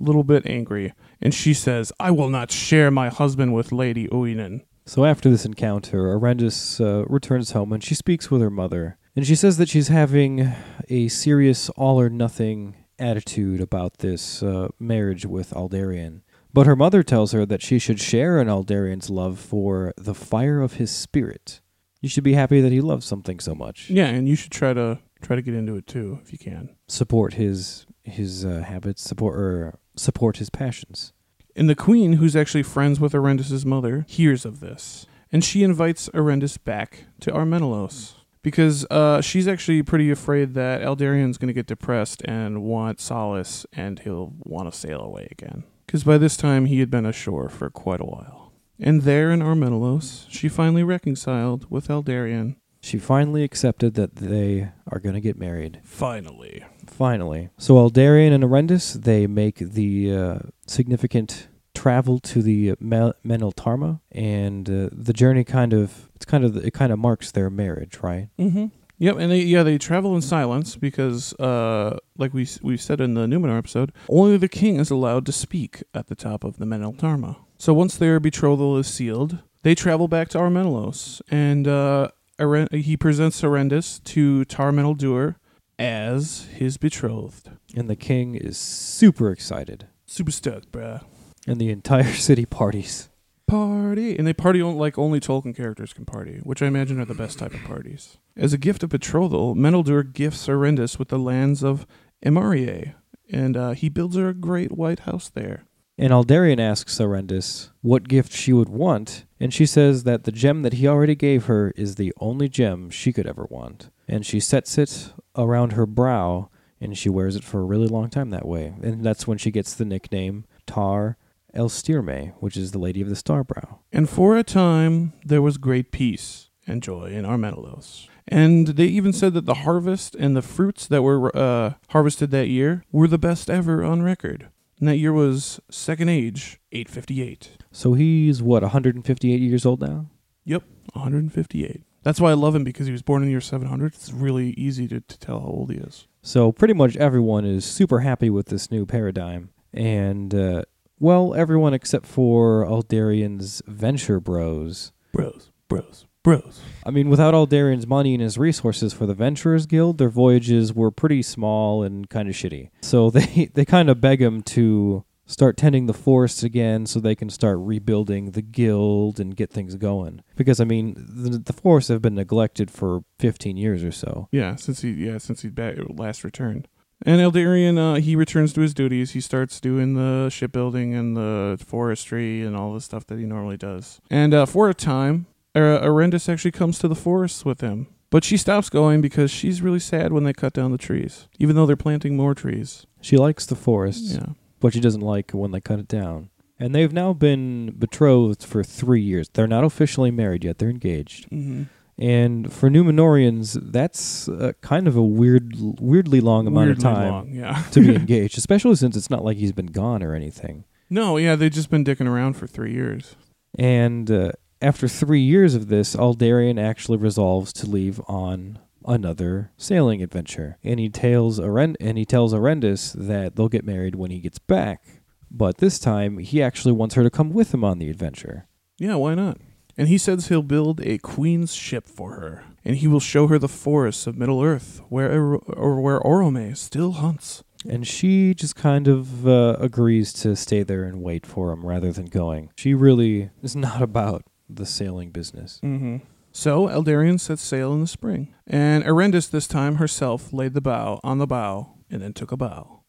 [0.00, 0.92] A little bit angry,
[1.22, 4.62] and she says, I will not share my husband with Lady Uinen.
[4.86, 8.98] So after this encounter, Arendis uh, returns home and she speaks with her mother.
[9.16, 10.52] And she says that she's having
[10.90, 16.20] a serious all or nothing attitude about this uh, marriage with Aldarion.
[16.54, 20.62] But her mother tells her that she should share in Aldarion's love for the fire
[20.62, 21.60] of his spirit.
[22.00, 23.90] You should be happy that he loves something so much.
[23.90, 26.76] Yeah, and you should try to try to get into it too if you can.
[26.86, 31.12] Support his his uh, habits, support or support his passions.
[31.56, 36.08] And the queen, who's actually friends with Arendis' mother, hears of this, and she invites
[36.10, 41.66] Arendis back to Armenelos because uh, she's actually pretty afraid that Eldarion's going to get
[41.66, 45.64] depressed and want solace, and he'll want to sail away again.
[45.86, 48.52] Because by this time he had been ashore for quite a while.
[48.80, 52.56] And there in Armenelos, she finally reconciled with Eldarion.
[52.80, 55.80] She finally accepted that they are going to get married.
[55.84, 56.64] Finally.
[56.86, 57.48] Finally.
[57.56, 64.68] So Aldarion and Arendis, they make the uh, significant travel to the Mel- Meneltarma, and
[64.68, 68.28] uh, the journey kind of it's kind of it kind of marks their marriage, right?
[68.38, 68.66] Mm-hmm.
[68.98, 73.14] Yep, and they yeah they travel in silence because, uh, like we we said in
[73.14, 76.64] the Numenor episode, only the king is allowed to speak at the top of the
[76.64, 77.36] Meneltarma.
[77.58, 82.96] So once their betrothal is sealed, they travel back to Armenelos, and uh, Aren- he
[82.96, 85.36] presents Arendis to Tar Meneldur
[85.78, 87.50] as his betrothed.
[87.76, 91.02] And the king is super excited, Super stoked, bruh.
[91.48, 93.08] and the entire city parties.
[93.46, 97.04] Party, and they party on, like only Tolkien characters can party, which I imagine are
[97.04, 98.16] the best type of parties.
[98.36, 101.86] As a gift of betrothal, Meneldur gifts Arendis with the lands of
[102.22, 102.94] Emerie,
[103.30, 105.64] and uh, he builds her a great white house there.
[105.96, 110.62] And Aldarion asks Arendis what gift she would want, and she says that the gem
[110.62, 113.90] that he already gave her is the only gem she could ever want.
[114.08, 118.10] And she sets it around her brow, and she wears it for a really long
[118.10, 118.74] time that way.
[118.82, 121.16] And that's when she gets the nickname Tar
[121.54, 123.78] Elestirne, which is the Lady of the Starbrow.
[123.92, 128.08] And for a time, there was great peace and joy in Armenelos.
[128.26, 132.48] And they even said that the harvest and the fruits that were uh, harvested that
[132.48, 134.48] year were the best ever on record.
[134.78, 137.58] And that year was Second Age, 858.
[137.70, 140.06] So he's, what, 158 years old now?
[140.44, 141.82] Yep, 158.
[142.02, 143.94] That's why I love him because he was born in the year 700.
[143.94, 146.06] It's really easy to, to tell how old he is.
[146.22, 149.50] So pretty much everyone is super happy with this new paradigm.
[149.72, 150.64] And, uh,
[150.98, 154.92] well, everyone except for Aldarion's venture bros.
[155.12, 156.60] Bros, bros, bros.
[156.84, 160.90] I mean, without Aldarion's money and his resources for the Venturers Guild, their voyages were
[160.90, 162.70] pretty small and kind of shitty.
[162.82, 167.14] So they, they kind of beg him to start tending the forests again so they
[167.14, 170.22] can start rebuilding the guild and get things going.
[170.36, 174.28] Because, I mean, the, the forests have been neglected for 15 years or so.
[174.30, 175.50] Yeah, since he yeah since he
[175.88, 176.68] last returned.
[177.04, 179.10] And Eldarion, uh, he returns to his duties.
[179.12, 183.56] He starts doing the shipbuilding and the forestry and all the stuff that he normally
[183.58, 184.00] does.
[184.10, 187.88] And uh, for a time, uh, Arendis actually comes to the forests with him.
[188.10, 191.56] But she stops going because she's really sad when they cut down the trees, even
[191.56, 192.86] though they're planting more trees.
[193.00, 194.14] She likes the forests.
[194.14, 194.26] Yeah.
[194.60, 196.30] but she doesn't like when they cut it down.
[196.58, 199.28] And they've now been betrothed for three years.
[199.28, 201.28] They're not officially married yet; they're engaged.
[201.30, 201.64] Mm-hmm.
[201.98, 207.10] And for Numenorians, that's uh, kind of a weird, weirdly long amount Weirdly of time
[207.12, 207.62] long, yeah.
[207.72, 210.64] to be engaged, especially since it's not like he's been gone or anything.
[210.90, 213.14] no, yeah, they've just been dicking around for three years.
[213.56, 220.02] And uh, after three years of this, Aldarion actually resolves to leave on another sailing
[220.02, 224.18] adventure, and he tells Aren- and he tells Arendis that they'll get married when he
[224.18, 224.82] gets back.
[225.30, 228.46] but this time he actually wants her to come with him on the adventure.
[228.78, 229.38] Yeah, why not?
[229.76, 233.38] And he says he'll build a queen's ship for her, and he will show her
[233.38, 237.42] the forests of Middle Earth, where or where Orome still hunts.
[237.68, 241.92] And she just kind of uh, agrees to stay there and wait for him rather
[241.92, 242.50] than going.
[242.56, 245.60] She really is not about the sailing business.
[245.62, 245.96] Mm-hmm.
[246.30, 251.00] So Eldarion sets sail in the spring, and Arendis this time herself laid the bow
[251.02, 252.82] on the bow and then took a bow.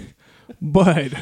[0.60, 1.12] but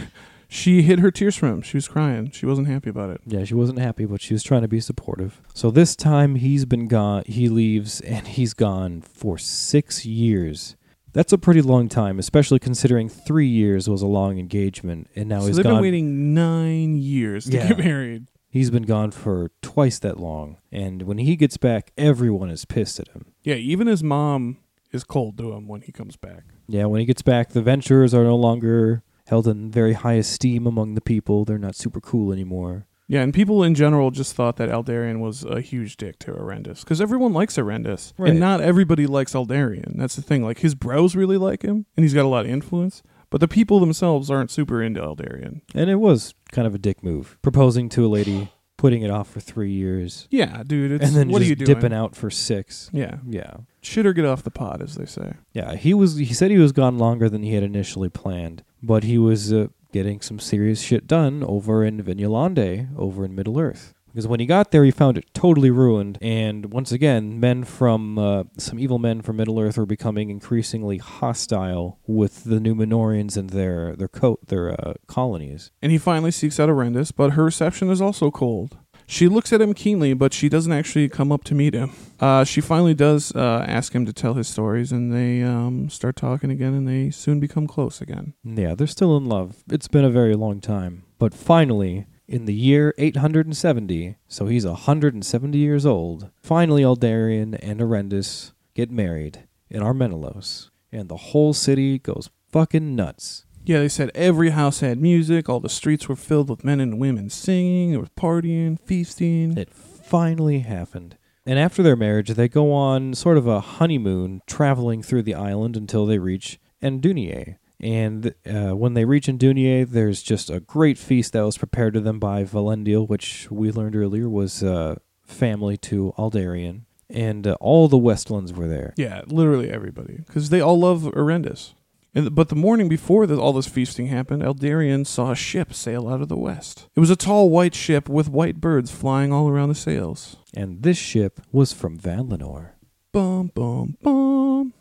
[0.53, 1.63] she hid her tears from him.
[1.63, 2.31] She was crying.
[2.33, 3.21] She wasn't happy about it.
[3.25, 5.41] Yeah, she wasn't happy, but she was trying to be supportive.
[5.55, 7.23] So this time he's been gone.
[7.27, 10.77] He leaves, and he's gone for six years.
[11.13, 15.41] That's a pretty long time, especially considering three years was a long engagement, and now
[15.41, 15.75] so he's they've gone.
[15.75, 17.69] been waiting nine years to Yeah.
[17.69, 18.27] get married.
[18.49, 22.99] He's been gone for twice that long, and when he gets back, everyone is pissed
[22.99, 23.27] at him.
[23.45, 24.59] Yeah, even his mom
[24.93, 26.43] is cold to him when he comes back.
[26.69, 30.67] Yeah, when he gets back, the Ventures are no longer held in very high esteem
[30.67, 31.45] among the people.
[31.45, 32.87] They're not super cool anymore.
[33.09, 36.81] Yeah, and people in general just thought that Eldarion was a huge dick to Arendis
[36.81, 38.31] because everyone likes Arendis, Right.
[38.31, 39.97] and not everybody likes Eldarion.
[39.97, 40.45] That's the thing.
[40.45, 43.49] Like his bros really like him, and he's got a lot of influence, but the
[43.49, 45.63] people themselves aren't super into Eldarion.
[45.75, 49.29] And it was kind of a dick move, proposing to a lady, putting it off
[49.29, 50.91] for three years, Yeah, dude.
[50.93, 51.67] It's, and then what just are you doing?
[51.67, 52.89] dipping out for six.
[52.95, 55.35] Yeah, Yeah, shit or get off the pot, as they say.
[55.53, 55.75] yeah.
[55.75, 56.17] He was.
[56.17, 59.67] He said he was gone longer than he had initially planned, but he was uh,
[59.93, 63.93] getting some serious shit done over in Vinyalonde, over in Middle Earth.
[64.13, 68.19] Because when he got there, he found it totally ruined, and once again, men from
[68.19, 73.51] uh, some evil men from Middle Earth were becoming increasingly hostile with the Numenorians and
[73.51, 75.71] their their co- their uh, colonies.
[75.81, 78.79] And he finally seeks out Arendis, but her reception is also cold.
[79.07, 81.91] She looks at him keenly, but she doesn't actually come up to meet him.
[82.21, 86.15] Uh, she finally does uh, ask him to tell his stories, and they um, start
[86.15, 88.35] talking again, and they soon become close again.
[88.45, 89.65] Yeah, they're still in love.
[89.69, 92.07] It's been a very long time, but finally.
[92.31, 99.49] In the year 870, so he's 170 years old, finally Aldarion and Arendis get married
[99.69, 103.47] in Armenelos, and the whole city goes fucking nuts.
[103.65, 107.01] Yeah, they said every house had music, all the streets were filled with men and
[107.01, 109.59] women singing, there was partying, feasting.
[109.59, 111.17] It finally happened.
[111.45, 115.77] And after their marriage, they go on sort of a honeymoon, traveling through the island
[115.77, 117.57] until they reach Endunier.
[117.83, 122.01] And uh, when they reach Endunier, there's just a great feast that was prepared to
[122.01, 126.83] them by Valandil, which we learned earlier was uh, family to Aldarion.
[127.09, 128.95] And uh, all the Westlands were there.
[128.97, 131.73] Yeah, literally everybody, because they all love Arendis.
[132.15, 136.09] And, but the morning before that all this feasting happened, Eldarion saw a ship sail
[136.09, 136.89] out of the west.
[136.95, 140.37] It was a tall white ship with white birds flying all around the sails.
[140.55, 142.71] And this ship was from Valinor.
[143.13, 144.73] Bum, bum, bum.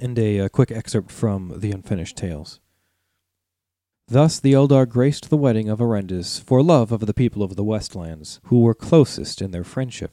[0.00, 2.60] And a, uh quick excerpt from The Unfinished Tales.
[4.08, 7.64] Thus the Eldar graced the wedding of Arendis for love of the people of the
[7.64, 10.12] Westlands, who were closest in their friendship.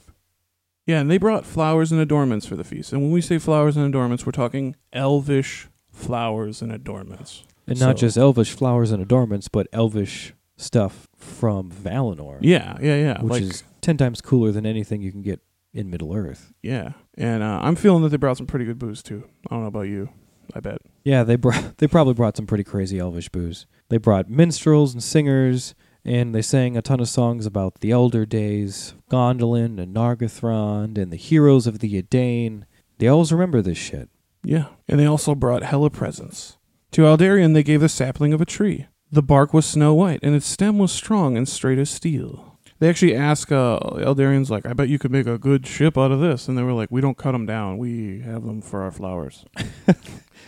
[0.86, 2.92] Yeah, and they brought flowers and adornments for the feast.
[2.92, 7.44] And when we say flowers and adornments, we're talking elvish flowers and adornments.
[7.66, 13.20] And not just elvish flowers and adornments, but elvish stuff from Valinor, Yeah, yeah, yeah.
[13.22, 15.40] which like, is ten times cooler than anything you can get
[15.74, 16.52] in Middle Earth.
[16.62, 16.92] yeah.
[17.16, 19.24] And uh, I'm feeling that they brought some pretty good booze too.
[19.46, 20.08] I don't know about you.
[20.54, 20.78] I bet.
[21.04, 23.66] Yeah, they brought they probably brought some pretty crazy elvish booze.
[23.88, 28.24] They brought minstrels and singers, and they sang a ton of songs about the elder
[28.24, 32.66] days, Gondolin and Nargothrond, and the heroes of the Edain.
[32.98, 34.08] They always remember this shit.
[34.44, 34.66] Yeah.
[34.88, 36.58] And they also brought hella presents.
[36.92, 38.86] To Aldarion, they gave the sapling of a tree.
[39.10, 42.51] The bark was snow white, and its stem was strong and straight as steel.
[42.82, 46.10] They actually asked uh, Eldarion's like, I bet you could make a good ship out
[46.10, 46.48] of this.
[46.48, 47.78] And they were like, we don't cut them down.
[47.78, 49.44] We have them for our flowers.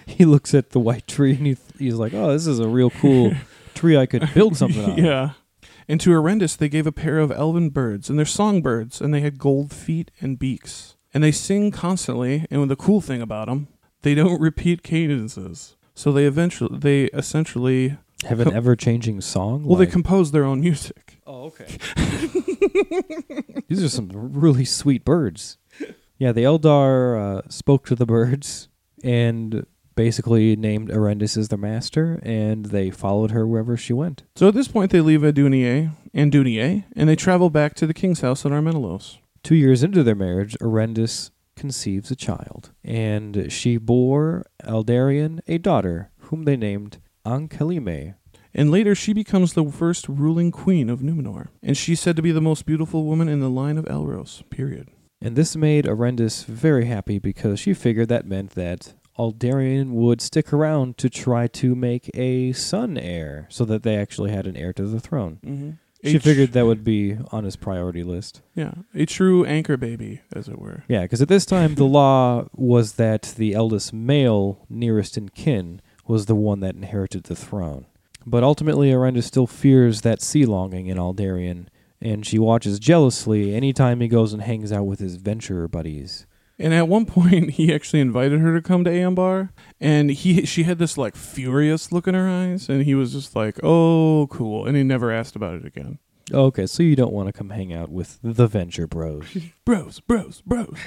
[0.07, 2.91] He looks at the white tree and he, he's like, "Oh, this is a real
[2.91, 3.33] cool
[3.75, 3.97] tree.
[3.97, 5.31] I could build something on." yeah.
[5.89, 9.21] And to Arendis, they gave a pair of elven birds, and they're songbirds, and they
[9.21, 10.97] had gold feet and beaks.
[11.13, 13.69] And they sing constantly, and the cool thing about them,
[14.03, 15.77] they don't repeat cadences.
[15.95, 19.65] So they eventually, they essentially, Have an ever-changing song.
[19.65, 21.19] well, they compose their own music.
[21.27, 21.67] Oh, okay.
[23.69, 25.59] These are some really sweet birds.
[26.19, 28.69] Yeah, the Eldar uh, spoke to the birds
[29.03, 29.67] and
[29.97, 34.23] basically named Arendis as their master, and they followed her wherever she went.
[34.37, 37.95] So at this point, they leave Adunier and Dunier, and they travel back to the
[37.95, 39.19] king's house at Armenelos.
[39.43, 46.11] Two years into their marriage, Arendis conceives a child, and she bore Eldarion a daughter,
[46.23, 48.15] whom they named Ancalime.
[48.53, 52.31] And later, she becomes the first ruling queen of Numenor, and she's said to be
[52.31, 54.49] the most beautiful woman in the line of Elros.
[54.49, 54.91] Period.
[55.21, 60.53] And this made Arendis very happy because she figured that meant that Aldarion would stick
[60.53, 64.73] around to try to make a son heir so that they actually had an heir
[64.75, 65.39] to the throne.
[65.45, 65.71] Mm-hmm.
[66.05, 68.43] She figured that would be on his priority list.
[68.55, 70.85] Yeah, a true anchor baby, as it were.
[70.87, 75.81] Yeah, because at this time the law was that the eldest male nearest in kin
[76.07, 77.87] was the one that inherited the throne.
[78.27, 81.67] But ultimately, Arenda still fears that sea longing in Aldarion,
[82.01, 86.27] and she watches jealously anytime he goes and hangs out with his venturer buddies.
[86.59, 90.63] And at one point, he actually invited her to come to Ambar, and he she
[90.63, 94.67] had this like furious look in her eyes, and he was just like, "Oh, cool,"
[94.67, 95.99] and he never asked about it again.
[96.33, 99.27] Okay, so you don't want to come hang out with the Venture Bros.
[99.67, 100.79] Bros, bros, bros.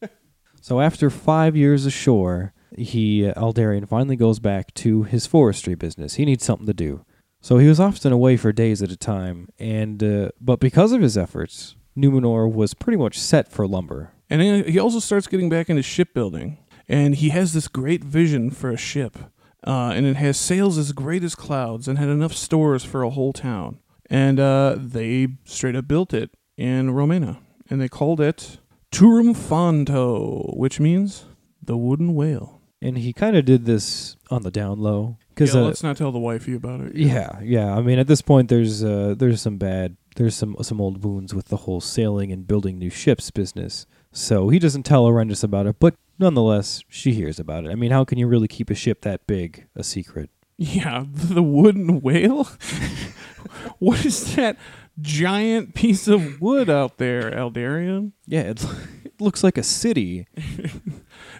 [0.60, 6.14] so after five years ashore, he uh, Aldarion finally goes back to his forestry business.
[6.14, 7.04] He needs something to do.
[7.40, 11.00] So he was often away for days at a time, and uh, but because of
[11.00, 14.12] his efforts, Numenor was pretty much set for lumber.
[14.30, 16.58] And he also starts getting back into shipbuilding,
[16.88, 19.18] and he has this great vision for a ship,
[19.66, 23.10] uh, and it has sails as great as clouds, and had enough stores for a
[23.10, 23.80] whole town.
[24.08, 28.58] And uh, they straight up built it in Romenna, and they called it
[28.92, 31.24] Turuphanto, which means
[31.60, 32.61] the wooden whale.
[32.82, 35.96] And he kind of did this on the down low because Yeah, uh, let's not
[35.96, 36.96] tell the wifey about it.
[36.96, 37.74] Yeah, yeah.
[37.74, 41.32] I mean, at this point, there's uh, there's some bad, there's some some old wounds
[41.32, 43.86] with the whole sailing and building new ships business.
[44.10, 47.70] So he doesn't tell Arendis about it, but nonetheless, she hears about it.
[47.70, 50.28] I mean, how can you really keep a ship that big a secret?
[50.58, 52.44] Yeah, the wooden whale?
[53.78, 54.56] what is that
[55.00, 58.12] giant piece of wood out there, Eldarion?
[58.26, 58.64] Yeah, it,
[59.04, 60.26] it looks like a city.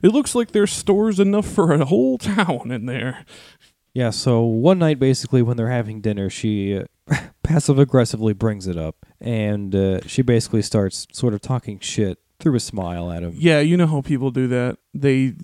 [0.02, 3.24] It looks like there's stores enough for a whole town in there.
[3.94, 4.10] Yeah.
[4.10, 9.06] So one night, basically, when they're having dinner, she uh, passive aggressively brings it up,
[9.20, 13.34] and uh, she basically starts sort of talking shit through a smile at him.
[13.36, 14.78] Yeah, you know how people do that.
[14.92, 15.34] They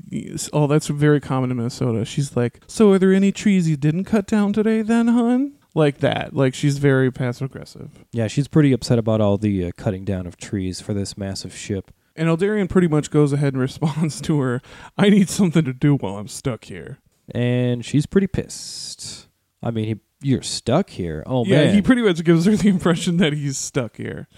[0.52, 2.04] oh, that's very common in Minnesota.
[2.04, 5.98] She's like, "So are there any trees you didn't cut down today then, hun?" Like
[5.98, 6.34] that.
[6.34, 8.04] Like she's very passive aggressive.
[8.11, 11.54] Yeah, she's pretty upset about all the uh, cutting down of trees for this massive
[11.54, 11.92] ship.
[12.19, 14.61] And Eldarion pretty much goes ahead and responds to her,
[14.97, 16.99] "I need something to do while I'm stuck here."
[17.35, 19.29] and she's pretty pissed.
[19.62, 20.01] I mean, he,
[20.31, 21.23] you're stuck here.
[21.27, 24.29] Oh yeah, man, he pretty much gives her the impression that he's stuck here.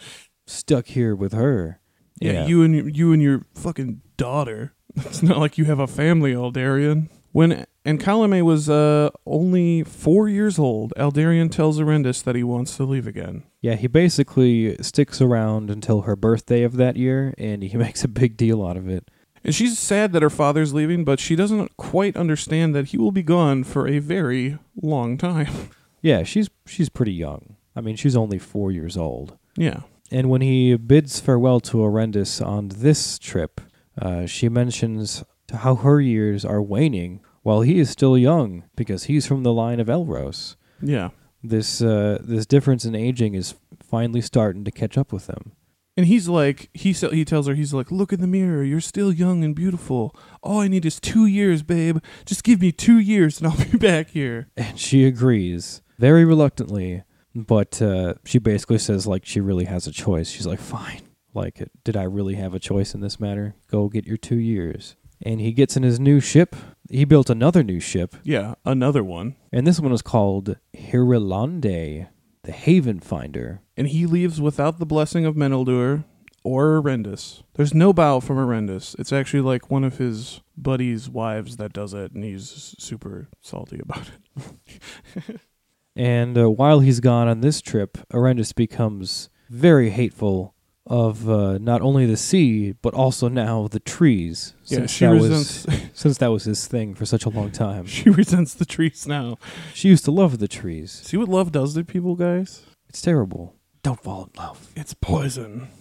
[0.46, 1.80] stuck here with her.
[2.20, 4.74] Yeah, you and your, you and your fucking daughter.
[4.96, 7.10] It's not like you have a family, Eldarion.
[7.30, 12.84] When Ancalime was uh, only four years old, Eldarion tells Arendis that he wants to
[12.84, 13.44] leave again.
[13.62, 18.08] Yeah, he basically sticks around until her birthday of that year, and he makes a
[18.08, 19.08] big deal out of it.
[19.42, 23.12] And she's sad that her father's leaving, but she doesn't quite understand that he will
[23.12, 25.70] be gone for a very long time.
[26.02, 27.56] Yeah, she's she's pretty young.
[27.76, 29.36] I mean, she's only four years old.
[29.54, 29.80] yeah.
[30.10, 33.60] And when he bids farewell to Arendis on this trip,
[34.00, 35.22] uh, she mentions
[35.52, 39.80] how her years are waning while he is still young because he's from the line
[39.80, 40.56] of Elros.
[40.82, 41.10] Yeah.
[41.42, 45.52] This uh, this difference in aging is finally starting to catch up with him.
[45.96, 48.62] And he's like, he sa- he tells her, he's like, look in the mirror.
[48.62, 50.14] You're still young and beautiful.
[50.42, 51.98] All I need is two years, babe.
[52.24, 54.48] Just give me two years, and I'll be back here.
[54.56, 57.02] And she agrees very reluctantly,
[57.34, 60.30] but uh, she basically says like she really has a choice.
[60.30, 61.02] She's like, fine.
[61.34, 63.54] Like, did I really have a choice in this matter?
[63.70, 64.96] Go get your two years.
[65.22, 66.56] And he gets in his new ship.
[66.90, 69.36] He built another new ship, Yeah, another one.
[69.52, 72.08] and this one is called Hirilonde,
[72.42, 73.60] the Haven Finder.
[73.76, 76.04] And he leaves without the blessing of Meneldur
[76.42, 77.42] or Arendis.
[77.54, 78.98] There's no bow from Arendis.
[78.98, 83.78] It's actually like one of his buddy's wives that does it, and he's super salty
[83.82, 85.40] about it.
[85.96, 90.54] And uh, while he's gone on this trip, Arendis becomes very hateful
[90.86, 94.54] of uh, not only the sea but also now the trees.
[94.64, 95.66] Yeah, since she that resents.
[95.66, 97.86] was since that was his thing for such a long time.
[97.86, 99.38] she resents the trees now.
[99.74, 100.90] She used to love the trees.
[101.04, 102.64] See what love does to people, guys?
[102.88, 103.54] It's terrible.
[103.82, 104.70] Don't fall in love.
[104.76, 105.68] It's poison.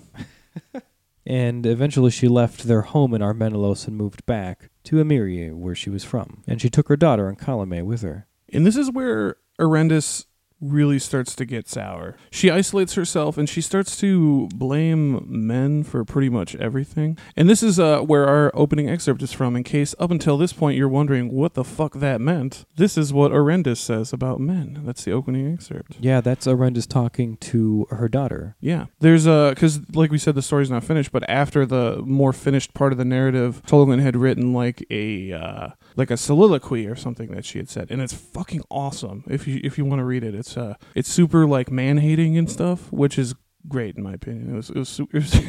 [1.29, 5.91] And eventually she left their home in Armenelos and moved back to Emerie, where she
[5.91, 6.41] was from.
[6.47, 8.25] And she took her daughter Ancalime with her.
[8.51, 10.25] And this is where Arendis
[10.61, 12.15] really starts to get sour.
[12.31, 17.17] She isolates herself and she starts to blame men for pretty much everything.
[17.35, 20.53] And this is uh, where our opening excerpt is from, in case up until this
[20.53, 22.65] point you're wondering what the fuck that meant.
[22.75, 24.81] This is what Arendis says about men.
[24.85, 25.97] That's the opening excerpt.
[25.99, 28.55] Yeah, that's Arendis talking to her daughter.
[28.59, 28.87] Yeah.
[28.99, 32.73] There's a, because like we said, the story's not finished, but after the more finished
[32.73, 35.69] part of the narrative, Tolkien had written like a, uh,
[35.99, 37.91] like a soliloquy or something that she had said.
[37.91, 39.23] And it's fucking awesome.
[39.27, 42.37] If you, if you want to read it, it's, uh, it's super like man hating
[42.37, 43.35] and stuff, which is
[43.67, 44.51] great in my opinion.
[44.51, 45.41] It was, it was, it was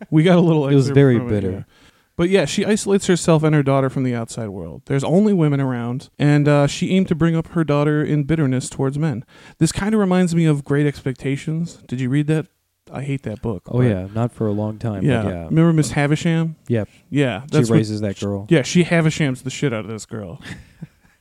[0.10, 1.50] we got a little, It was very bitter.
[1.50, 1.62] yeah.
[2.16, 4.82] But yeah, she isolates herself and her daughter from the outside world.
[4.86, 8.70] There's only women around, and uh, she aimed to bring up her daughter in bitterness
[8.70, 9.22] towards men.
[9.58, 11.82] This kind of reminds me of Great Expectations.
[11.86, 12.46] Did you read that?
[12.92, 13.64] I hate that book.
[13.68, 15.04] Oh but- yeah, not for a long time.
[15.04, 15.22] yeah.
[15.22, 15.44] but yeah.
[15.46, 16.56] Remember Miss Havisham?
[16.68, 16.88] Yep.
[17.10, 18.46] Yeah, She what- raises that girl.
[18.48, 20.40] yeah, she Havishams the shit out of this girl.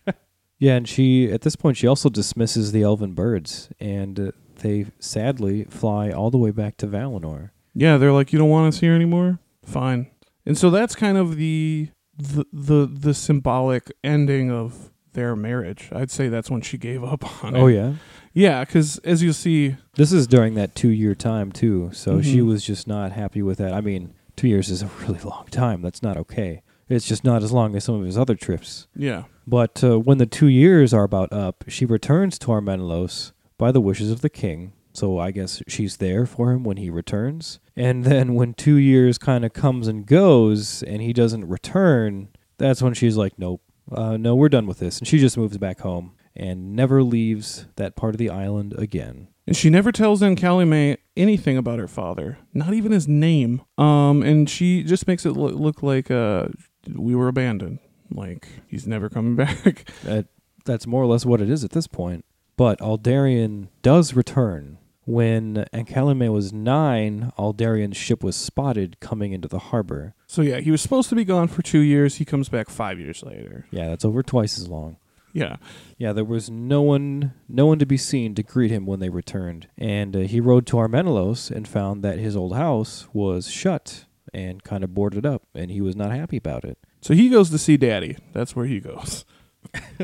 [0.57, 4.85] Yeah, and she at this point she also dismisses the elven birds, and uh, they
[4.99, 7.49] sadly fly all the way back to Valinor.
[7.73, 9.39] Yeah, they're like, you don't want us here anymore.
[9.65, 10.09] Fine.
[10.45, 15.89] And so that's kind of the the the, the symbolic ending of their marriage.
[15.91, 17.59] I'd say that's when she gave up on it.
[17.59, 17.95] Oh yeah,
[18.35, 21.89] Yeah, because as you'll see, this is during that two-year time too.
[21.93, 22.45] So she Mhm.
[22.47, 23.73] was just not happy with that.
[23.73, 25.81] I mean, two years is a really long time.
[25.81, 26.61] That's not okay.
[26.89, 28.85] It's just not as long as some of his other trips.
[28.95, 33.71] yeah, But uh, when the two years are about up, she returns to Armenelos by
[33.71, 34.73] the wishes of the king.
[34.93, 37.59] So I guess she's there for him when he returns.
[37.75, 42.27] And then when two years kind of comes and goes and he doesn't return,
[42.57, 43.61] that's when she's like, nope,
[43.91, 44.99] uh, no, we're done with this.
[44.99, 49.27] And she just moves back home and never leaves that part of the island again.
[49.47, 53.61] and she never tells Ancalime anything about her father, not even his name.
[53.77, 56.47] Um, and she just makes it look, look like uh,
[56.93, 57.79] we were abandoned,
[58.11, 59.85] like he's never coming back.
[60.03, 60.27] That,
[60.65, 62.25] that's more or less what it is at this point.
[62.57, 64.77] But Aldarion does return.
[65.07, 70.15] When Ancalime was nine, Aldarion's ship was spotted coming into the harbor.
[70.25, 72.15] so yeah, he was supposed to be gone for two years.
[72.15, 73.67] He comes back five years later.
[73.69, 74.97] Yeah, that's over twice as long.
[75.35, 75.57] Yeah,
[75.97, 79.09] Yeah, there was no one, no one to be seen to greet him when they
[79.09, 84.05] returned, and uh, he rode to Armenelos and found that his old house was shut
[84.33, 86.77] and kind of boarded up, and he was not happy about it.
[87.01, 88.17] So he goes to see Daddy.
[88.31, 89.25] That's where he goes.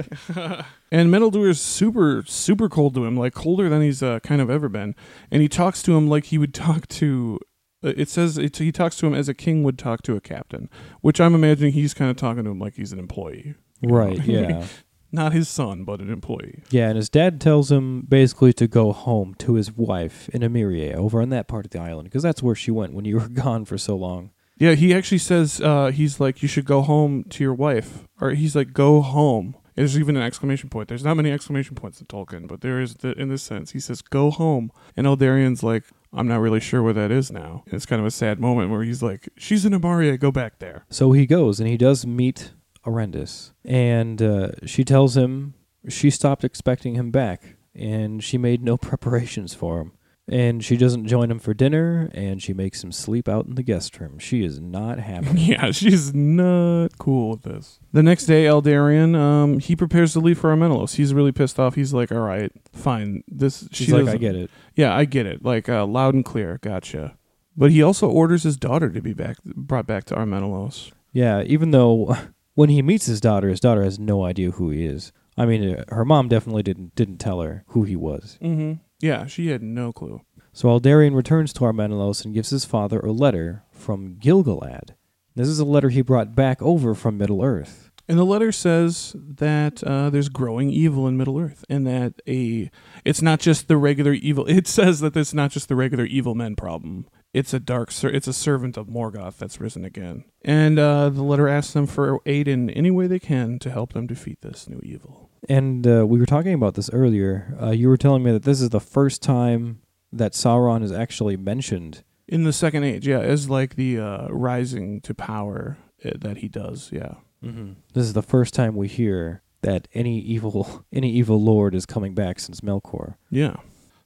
[0.92, 4.50] and Meneldur is super, super cold to him, like colder than he's uh, kind of
[4.50, 4.96] ever been.
[5.32, 7.40] And he talks to him like he would talk to.
[7.84, 10.22] uh, It says it, he talks to him as a king would talk to a
[10.22, 10.70] captain,
[11.02, 13.56] which I'm imagining he's kind of talking to him like he's an employee.
[13.82, 13.96] you know?
[13.96, 14.20] Right?
[14.26, 14.66] Yeah,
[15.12, 16.64] Not his son, but an employee.
[16.70, 16.88] yeah.
[16.88, 21.22] And his dad tells him basically to go home to his wife in Emerie, over
[21.22, 23.66] on that part of the island, because that's where she went when you were gone
[23.66, 24.32] for so long.
[24.57, 28.32] Yeah, he actually says uh, he's like you should go home to your wife, or
[28.32, 29.55] he's like go home.
[29.76, 30.89] There's even an exclamation point.
[30.89, 33.72] There's not many exclamation points in Tolkien, but there is the, in this sense.
[33.72, 37.64] He says go home, and Eldarion's like I'm not really sure where that is now.
[37.66, 40.59] And it's kind of a sad moment where he's like she's in Emerie, go back
[40.59, 40.86] there.
[40.89, 42.51] So he goes and he does meet
[42.86, 45.54] Erendis, and uh, she tells him
[45.90, 49.92] she stopped expecting him back, and she made no preparations for him.
[50.30, 53.64] And she doesn't join him for dinner, and she makes him sleep out in the
[53.64, 54.18] guest room.
[54.18, 55.28] She is not happy.
[55.42, 57.80] yeah, she's not cool with this.
[57.92, 60.96] The next day, Eldarion um he prepares to leave for Armenelos.
[60.96, 61.76] He's really pissed off.
[61.76, 63.24] He's like, all right, fine.
[63.28, 64.52] This She's she like, I doesn't- get it.
[64.76, 65.44] Yeah, I get it.
[65.44, 66.60] Like uh, loud and clear.
[66.62, 67.18] Gotcha.
[67.58, 70.92] But he also orders his daughter to be back, brought back to Armenelos.
[71.12, 72.16] Yeah, even though
[72.56, 75.12] when he meets his daughter, his daughter has no idea who he is.
[75.38, 78.38] I mean, uh, her mom definitely didn't didn't tell her who he was.
[78.41, 78.74] Mm-hmm.
[78.99, 80.22] Yeah, she had no clue.
[80.54, 84.95] So Aldarion returns to Armenelos and gives his father a letter from Gil-galad.
[85.34, 87.89] This is a letter he brought back over from Middle Earth.
[88.08, 92.70] And the letter says that uh, there's growing evil in Middle Earth, and that a
[93.06, 94.45] it's not just the regular evil.
[94.49, 97.08] It says that it's not just the regular evil men problem.
[97.34, 97.92] It's a dark.
[97.92, 100.26] Ser- it's a servant of Morgoth that's risen again.
[100.44, 103.94] And uh, the letter asks them for aid in any way they can to help
[103.94, 105.30] them defeat this new evil.
[105.48, 107.58] And uh, we were talking about this earlier.
[107.62, 111.38] Uh, you were telling me that this is the first time that Sauron is actually
[111.38, 112.04] mentioned.
[112.28, 116.48] In the Second Age, yeah, as like the uh, rising to power uh, that he
[116.48, 116.90] does.
[116.92, 117.16] Yeah.
[117.44, 117.74] Mm-hmm.
[117.94, 122.14] This is the first time we hear that any evil any evil lord is coming
[122.14, 123.16] back since Melkor.
[123.30, 123.58] Yeah.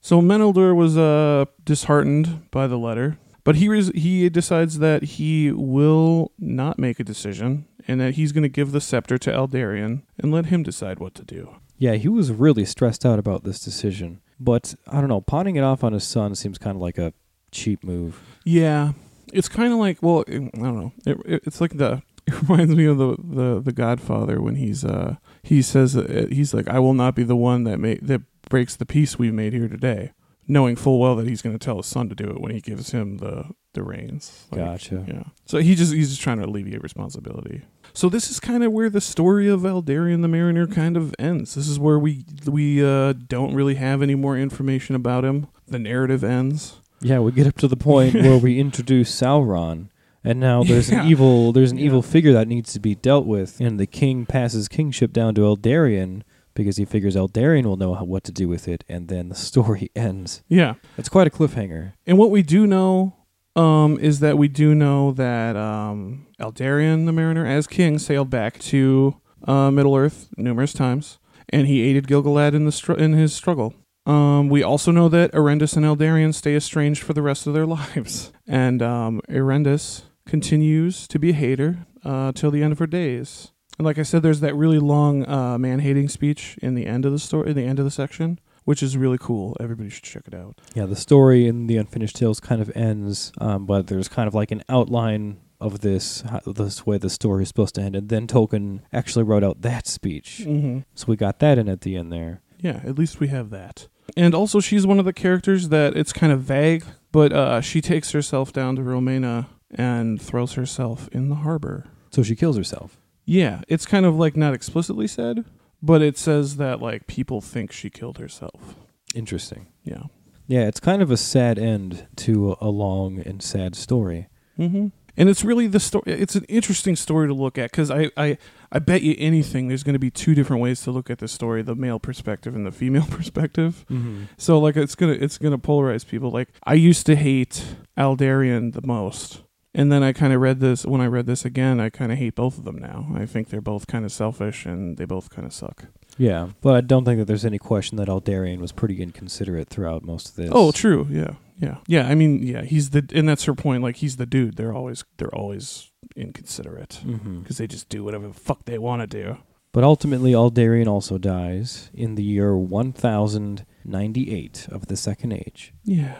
[0.05, 5.51] So Meneldur was uh, disheartened by the letter, but he res- he decides that he
[5.51, 10.03] will not make a decision and that he's going to give the scepter to Eldarion
[10.19, 11.55] and let him decide what to do.
[11.79, 14.21] Yeah, he was really stressed out about this decision.
[14.39, 17.11] But I don't know, pawning it off on his son seems kind of like a
[17.49, 18.21] cheap move.
[18.43, 18.91] Yeah,
[19.33, 20.93] it's kind of like well, I don't know.
[21.07, 24.85] It, it, it's like the it reminds me of the, the the Godfather when he's
[24.85, 28.21] uh he says uh, he's like I will not be the one that ma- that
[28.49, 30.11] breaks the peace we've made here today,
[30.47, 32.61] knowing full well that he's going to tell his son to do it when he
[32.61, 34.47] gives him the the reins.
[34.51, 35.03] Like, Gotcha.
[35.07, 35.23] Yeah.
[35.45, 37.63] So he just he's just trying to alleviate responsibility.
[37.93, 41.55] So this is kind of where the story of Eldarion the Mariner kind of ends.
[41.55, 45.47] This is where we we uh, don't really have any more information about him.
[45.67, 46.75] The narrative ends.
[47.01, 49.89] Yeah, we get up to the point where we introduce Sauron,
[50.23, 51.01] and now there's Yeah.
[51.03, 51.85] an evil there's an Yeah.
[51.87, 55.41] evil figure that needs to be dealt with, and the king passes kingship down to
[55.41, 56.21] Eldarion
[56.55, 59.35] because he figures Eldarion will know how, what to do with it, and then the
[59.49, 60.41] story ends.
[60.47, 60.75] Yeah.
[60.97, 61.93] It's quite a cliffhanger.
[62.07, 63.15] And what we do know
[63.55, 68.59] um, is that we do know that um, Eldarion the Mariner, as king, sailed back
[68.59, 73.33] to uh, Middle Earth numerous times, and he aided Gil-galad in the str- in his
[73.33, 73.73] struggle.
[74.05, 77.65] Um, we also know that Erendis and Eldarion stay estranged for the rest of their
[77.65, 82.87] lives, and um, Erendis continues to be a hater uh, till the end of her
[82.87, 83.51] days.
[83.77, 87.11] And like I said, there's that really long uh, man-hating speech in the end of
[87.11, 89.55] the story, in the end of the section, which is really cool.
[89.59, 90.61] Everybody should check it out.
[90.73, 94.33] Yeah, the story in the Unfinished Tales kind of ends, um, but there's kind of
[94.33, 98.09] like an outline of this, how, this way the story is supposed to end, and
[98.09, 100.43] then Tolkien actually wrote out that speech.
[100.45, 100.79] Mm-hmm.
[100.93, 102.41] So we got that in at the end there.
[102.59, 103.87] Yeah, at least we have that.
[104.15, 107.81] And also, she's one of the characters that it's kind of vague, but uh, she
[107.81, 111.85] takes herself down to Romenna and throws herself in the harbor.
[112.11, 112.97] So she kills herself.
[113.25, 115.45] Yeah, it's kind of like not explicitly said,
[115.81, 118.75] but it says that like people think she killed herself.
[119.13, 119.67] Interesting.
[119.83, 120.03] Yeah.
[120.47, 124.27] Yeah, it's kind of a sad end to a long and sad story.
[124.59, 124.87] Mm-hmm.
[125.17, 126.03] And it's really the story.
[126.07, 128.37] It's an interesting story to look at because I, I,
[128.71, 131.27] I bet you anything there's going to be two different ways to look at the
[131.27, 133.85] story: the male perspective and the female perspective.
[133.89, 134.23] Mm-hmm.
[134.37, 136.31] So like it's gonna it's gonna polarize people.
[136.31, 139.41] Like I used to hate Aldarion the most.
[139.77, 142.17] And then I kind of read this when I read this again, I kind of
[142.17, 143.07] hate both of them now.
[143.13, 145.85] I think they're both kind of selfish and they both kind of suck.
[146.17, 150.03] Yeah, but I don't think that there's any question that Aldarion was pretty inconsiderate throughout
[150.03, 150.49] most of this.
[150.53, 151.07] Oh, true.
[151.09, 151.31] Yeah.
[151.59, 151.77] Yeah.
[151.87, 154.55] Yeah, I mean, yeah, he's the and that's her point like he's the dude.
[154.55, 159.01] They're always they're always inconsiderate hmm cuz they just do whatever the fuck they want
[159.01, 159.37] to do.
[159.73, 165.73] But ultimately, Aldarion also dies in the year 1098 of the Second Age.
[165.83, 166.15] Yeah.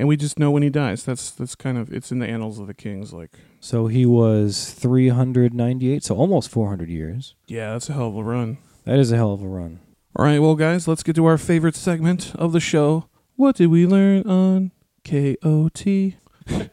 [0.00, 1.04] And we just know when he dies.
[1.04, 4.72] That's that's kind of it's in the annals of the kings like So he was
[4.72, 7.34] 398, so almost 400 years.
[7.46, 8.56] yeah, that's a hell of a run.
[8.86, 9.80] That is a hell of a run.
[10.16, 13.10] All right, well, guys, let's get to our favorite segment of the show.
[13.36, 14.72] What did we learn on
[15.04, 15.84] KOT?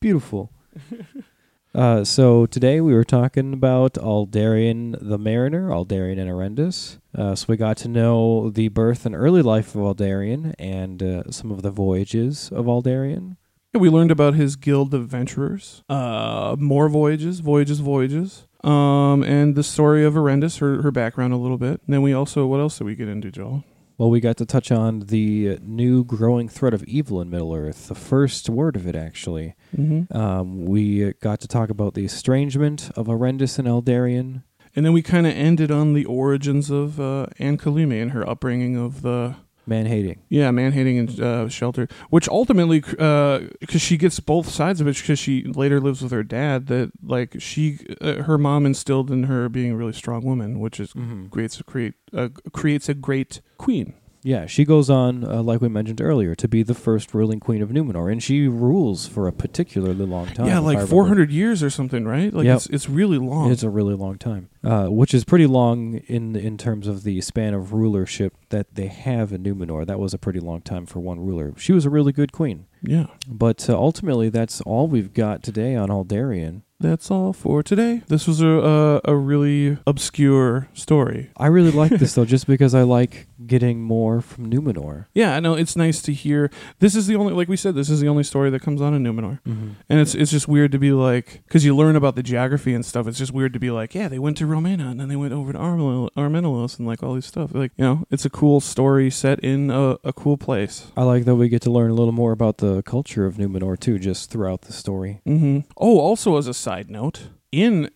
[0.00, 0.50] Beautiful.
[1.74, 6.98] uh, so today we were talking about Aldarion the Mariner, Aldarion and Erendis.
[7.16, 11.30] Uh, so we got to know the birth and early life of Aldarion and uh,
[11.30, 13.36] some of the voyages of Aldarion.
[13.72, 19.56] Yeah, we learned about his guild of adventurers, uh, more voyages, voyages, voyages, um, and
[19.56, 21.80] the story of Erendis, her her background a little bit.
[21.84, 23.64] And then we also, what else did we get into, Joel?
[23.96, 27.86] Well, we got to touch on the new growing threat of evil in Middle Earth,
[27.88, 29.54] the first word of it, actually.
[29.76, 30.16] Mm-hmm.
[30.16, 34.42] Um, we got to talk about the estrangement of Erendis and Eldarion.
[34.74, 38.76] And then we kind of ended on the origins of uh, Ancalime and her upbringing
[38.76, 39.36] of the
[39.66, 40.20] Man hating.
[40.28, 44.96] yeah man hating and uh, shelter, which ultimately because she gets both sides of it
[44.96, 49.24] because she later lives with her dad that like she uh, her mom instilled in
[49.24, 51.26] her being a really strong woman, which is Mm-hmm.
[51.28, 53.94] creates a create uh, creates a great queen.
[54.26, 57.60] Yeah, she goes on, uh, like we mentioned earlier, to be the first ruling queen
[57.60, 60.46] of Numenor, and she rules for a particularly long time.
[60.46, 62.32] yeah, like four hundred years or something, right?
[62.32, 62.56] Like Yep.
[62.56, 63.52] it's it's really long.
[63.52, 67.20] It's a really long time, uh, which is pretty long in in terms of the
[67.20, 69.84] span of rulership that they have in Numenor.
[69.86, 71.52] That was a pretty long time for one ruler.
[71.58, 73.06] She was a really good queen, yeah.
[73.28, 76.62] but uh, ultimately, that's all we've got today on Aldarion.
[76.80, 78.02] That's all for today.
[78.08, 81.30] This was a a, a really obscure story.
[81.36, 85.06] I really like this though, just because I like getting more from Numenor.
[85.14, 86.50] Yeah, I know it's nice to hear.
[86.78, 88.94] This is the only, like we said, this is the only story that comes on
[88.94, 89.40] in Numenor.
[89.42, 89.70] Mm-hmm.
[89.88, 92.84] And it's it's just weird to be like, because you learn about the geography and
[92.84, 93.06] stuff.
[93.06, 95.32] It's just weird to be like, yeah, they went to Romenna and then they went
[95.32, 97.54] over to Armenelos and like all these stuff.
[97.54, 100.90] Like, you know, it's a cool story set in a, a cool place.
[100.96, 103.78] I like that we get to learn a little more about the culture of Numenor
[103.78, 105.20] too, just throughout the story.
[105.26, 105.60] Mm-hmm.
[105.76, 107.90] Oh, also as a side note, in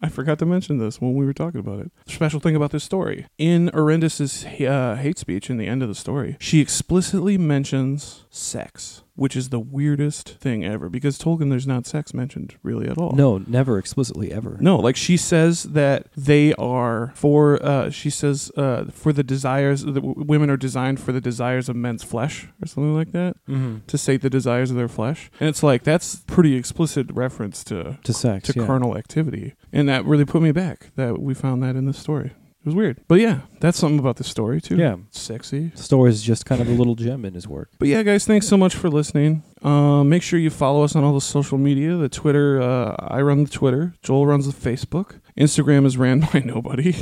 [0.00, 1.90] I forgot to mention this when we were talking about it.
[2.06, 5.94] Special thing about this story in Erendis's uh, hate speech in the end of the
[5.94, 11.86] story, she explicitly mentions sex, which is the weirdest thing ever because Tolkien there's not
[11.86, 13.12] sex mentioned really at all.
[13.12, 14.56] No, never explicitly ever.
[14.60, 17.62] No, like she says that they are for.
[17.64, 19.82] Uh, she says uh, for the desires.
[19.84, 23.36] The w- women are designed for the desires of men's flesh, or something like that,
[23.48, 23.86] Mm-hmm.
[23.86, 25.30] to sate the desires of their flesh.
[25.38, 28.66] And it's like that's pretty explicit reference to To sex, to yeah.
[28.66, 32.32] carnal activity, and that really put me back that we found that in this story.
[32.64, 34.78] It was weird, but yeah, that's something about the story too.
[34.78, 34.96] Yeah.
[35.08, 35.68] It's sexy.
[35.68, 37.68] The story is just kind of a little gem in his work.
[37.78, 39.42] But yeah, guys, thanks so much for listening.
[39.60, 41.96] Um, make sure you follow us on all the social media.
[41.96, 43.92] The Twitter, uh, I run the Twitter.
[44.02, 45.20] Joel runs the Facebook.
[45.38, 46.96] Instagram is ran by nobody.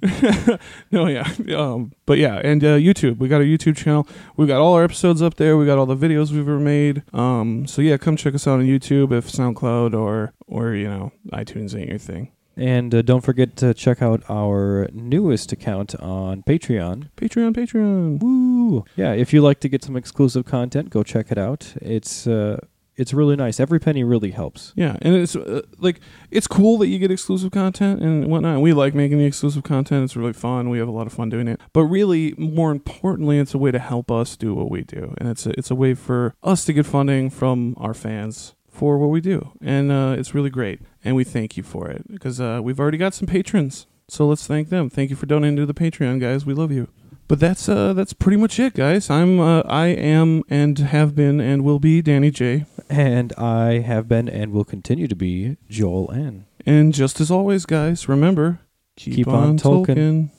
[0.92, 3.18] no, yeah, um, but yeah, and uh, YouTube.
[3.18, 4.06] We got a YouTube channel.
[4.36, 5.56] We got all our episodes up there.
[5.56, 7.02] We got all the videos we've ever made.
[7.12, 11.10] Um, so yeah, come check us out on YouTube if SoundCloud or or you know
[11.32, 12.30] iTunes ain't your thing.
[12.56, 17.10] And uh, don't forget to check out our newest account on Patreon.
[17.16, 18.20] Patreon, Patreon.
[18.20, 18.84] Woo!
[18.96, 21.74] Yeah, if you like to get some exclusive content, go check it out.
[21.82, 22.58] It's uh,
[22.96, 23.60] it's really nice.
[23.60, 24.72] Every penny really helps.
[24.74, 26.00] Yeah, and it's uh, like
[26.30, 28.60] it's cool that you get exclusive content and whatnot.
[28.60, 30.04] We like making the exclusive content.
[30.04, 30.70] It's really fun.
[30.70, 31.60] We have a lot of fun doing it.
[31.72, 35.28] But really, more importantly, it's a way to help us do what we do, and
[35.28, 39.08] it's a, it's a way for us to get funding from our fans for what
[39.08, 40.80] we do, and uh, it's really great.
[41.04, 43.86] And we thank you for it because uh, we've already got some patrons.
[44.08, 44.90] So let's thank them.
[44.90, 46.46] Thank you for donating to the Patreon, guys.
[46.46, 46.88] We love you.
[47.28, 49.10] But that's uh that's pretty much it, guys.
[49.10, 52.66] I'm uh, I am and have been and will be Danny J.
[52.88, 56.46] And I have been and will continue to be Joel N.
[56.64, 58.60] And just as always, guys, remember
[58.96, 59.86] keep, Keep on, on Tolkien.
[59.96, 60.30] Tolkien.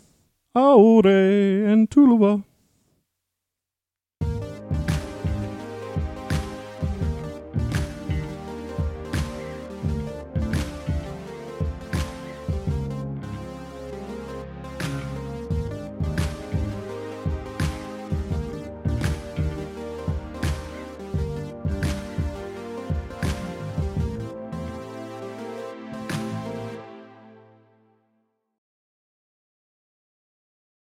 [0.56, 2.44] Aure entuluva.